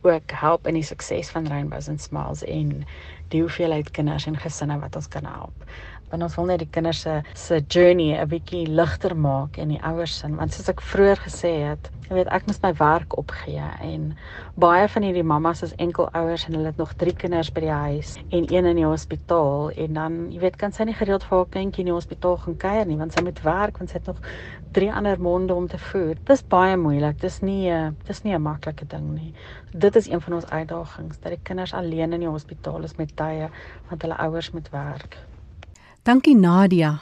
ook 0.02 0.33
help 0.40 0.66
in 0.66 0.78
die 0.78 0.87
sukses 0.87 1.30
van 1.30 1.48
Rainbows 1.48 1.88
and 1.88 2.00
Smiles 2.00 2.44
en 2.44 2.87
die 3.28 3.40
hoeveelheid 3.40 3.90
kinders 3.90 4.26
en 4.26 4.38
gesinne 4.40 4.78
wat 4.80 4.96
ons 4.96 5.09
kan 5.09 5.26
help 5.28 5.66
want 6.11 6.23
ons 6.27 6.37
wil 6.38 6.51
net 6.51 6.59
die 6.64 6.70
kinders 6.70 7.01
se 7.07 7.20
se 7.35 7.61
journey 7.68 8.16
'n 8.16 8.29
bietjie 8.29 8.66
ligter 8.66 9.16
maak 9.16 9.59
en 9.59 9.68
die 9.68 9.83
ouers 9.83 10.18
sin 10.18 10.37
want 10.37 10.53
soos 10.53 10.68
ek 10.68 10.81
vroeër 10.81 11.18
gesê 11.27 11.53
het 11.70 11.90
jy 12.11 12.16
weet 12.16 12.31
ek 12.35 12.46
moes 12.46 12.59
my 12.62 12.73
werk 12.75 13.16
opgee 13.23 13.66
en 13.87 14.07
baie 14.59 14.88
van 14.94 15.05
hierdie 15.07 15.27
mammas 15.33 15.62
is 15.62 15.75
enkel 15.79 16.09
ouers 16.20 16.46
en 16.49 16.57
hulle 16.59 16.73
het 16.73 16.81
nog 16.83 16.94
3 17.03 17.14
kinders 17.23 17.53
by 17.55 17.61
die 17.61 17.77
huis 17.85 18.16
en 18.31 18.49
een 18.51 18.66
in 18.73 18.81
die 18.81 18.87
hospitaal 18.87 19.70
en 19.85 19.94
dan 19.94 20.16
jy 20.33 20.40
weet 20.42 20.59
kan 20.59 20.75
sy 20.75 20.88
nie 20.88 20.96
gereeld 20.99 21.29
vir 21.29 21.37
haar 21.38 21.53
kindjie 21.55 21.85
in 21.87 21.92
die 21.92 21.94
hospitaal 21.94 22.37
gaan 22.42 22.59
kuier 22.66 22.90
nie 22.90 22.99
want 22.99 23.14
sy 23.14 23.23
moet 23.23 23.42
werk 23.46 23.79
want 23.79 23.94
sy 23.94 24.01
het 24.01 24.11
nog 24.11 24.18
drie 24.75 24.90
ander 24.92 25.23
monde 25.23 25.55
om 25.55 25.70
te 25.70 25.79
voed 25.79 26.18
dis 26.27 26.42
baie 26.42 26.77
moeilik 26.77 27.23
dis 27.23 27.40
nie 27.46 27.70
dis 28.11 28.25
nie 28.25 28.35
'n 28.35 28.42
maklike 28.42 28.87
ding 28.87 29.14
nie. 29.14 29.33
Dit 29.73 29.96
is 29.96 30.09
een 30.09 30.20
van 30.20 30.35
ons 30.35 30.51
uitdagings 30.51 31.20
dat 31.20 31.31
die 31.31 31.42
kinders 31.42 31.75
alleen 31.75 32.12
in 32.12 32.20
die 32.20 32.29
hospitaal 32.29 32.83
is 32.83 32.96
met 32.96 33.16
tye 33.16 33.51
want 33.88 34.03
hulle 34.03 34.18
ouers 34.18 34.51
moet 34.51 34.70
werk 34.70 35.18
Dankie 36.00 36.32
Nadia. 36.32 36.96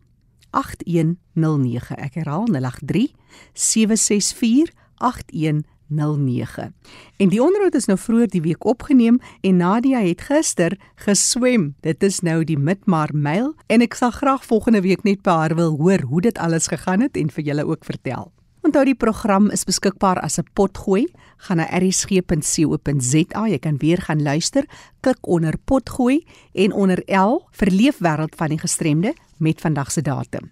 8109. 0.50 1.96
Ek 1.96 2.14
herhaal 2.14 2.46
083 2.48 3.12
764 3.52 4.72
8109. 4.96 6.74
En 7.16 7.28
die 7.28 7.42
onderhoud 7.42 7.74
is 7.74 7.86
nou 7.90 7.98
vroeër 7.98 8.28
die 8.28 8.42
week 8.42 8.64
opgeneem 8.64 9.20
en 9.40 9.56
Nadia 9.56 10.00
het 10.00 10.20
gister 10.20 10.78
geswem. 10.94 11.74
Dit 11.80 12.02
is 12.02 12.20
nou 12.20 12.44
die 12.44 12.58
Midmar 12.58 13.10
Myl 13.12 13.54
en 13.66 13.80
ek 13.84 13.94
sal 13.98 14.10
graag 14.14 14.44
volgende 14.46 14.80
week 14.86 15.02
net 15.02 15.22
by 15.22 15.38
haar 15.44 15.56
wil 15.58 15.76
hoor 15.78 16.06
hoe 16.10 16.20
dit 16.20 16.38
alles 16.38 16.70
gegaan 16.70 17.00
het 17.06 17.16
en 17.16 17.30
vir 17.30 17.44
julle 17.44 17.66
ook 17.66 17.84
vertel. 17.84 18.32
Onthou 18.60 18.82
die 18.84 18.94
program 18.94 19.48
is 19.50 19.64
beskikbaar 19.64 20.20
as 20.20 20.38
'n 20.38 20.44
potgooi. 20.52 21.06
Gaan 21.36 21.56
na 21.56 21.70
erisg.co.za. 21.70 23.46
Jy 23.48 23.58
kan 23.58 23.76
weer 23.76 24.02
gaan 24.02 24.22
luister. 24.22 24.64
Klik 25.00 25.26
onder 25.26 25.58
potgooi 25.64 26.26
en 26.52 26.72
onder 26.72 27.02
L 27.06 27.48
vir 27.50 27.70
leefwêreld 27.70 28.34
van 28.34 28.48
die 28.48 28.58
gestremde 28.58 29.14
met 29.36 29.60
vandag 29.60 29.92
se 29.92 30.02
datum. 30.02 30.50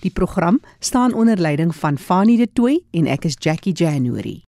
Die 0.00 0.10
program 0.10 0.60
staan 0.78 1.12
onder 1.12 1.38
leiding 1.38 1.74
van 1.74 1.98
Fanie 1.98 2.36
De 2.36 2.48
Tooy 2.52 2.82
en 2.90 3.06
ek 3.06 3.24
is 3.24 3.36
Jackie 3.38 3.72
January. 3.72 4.44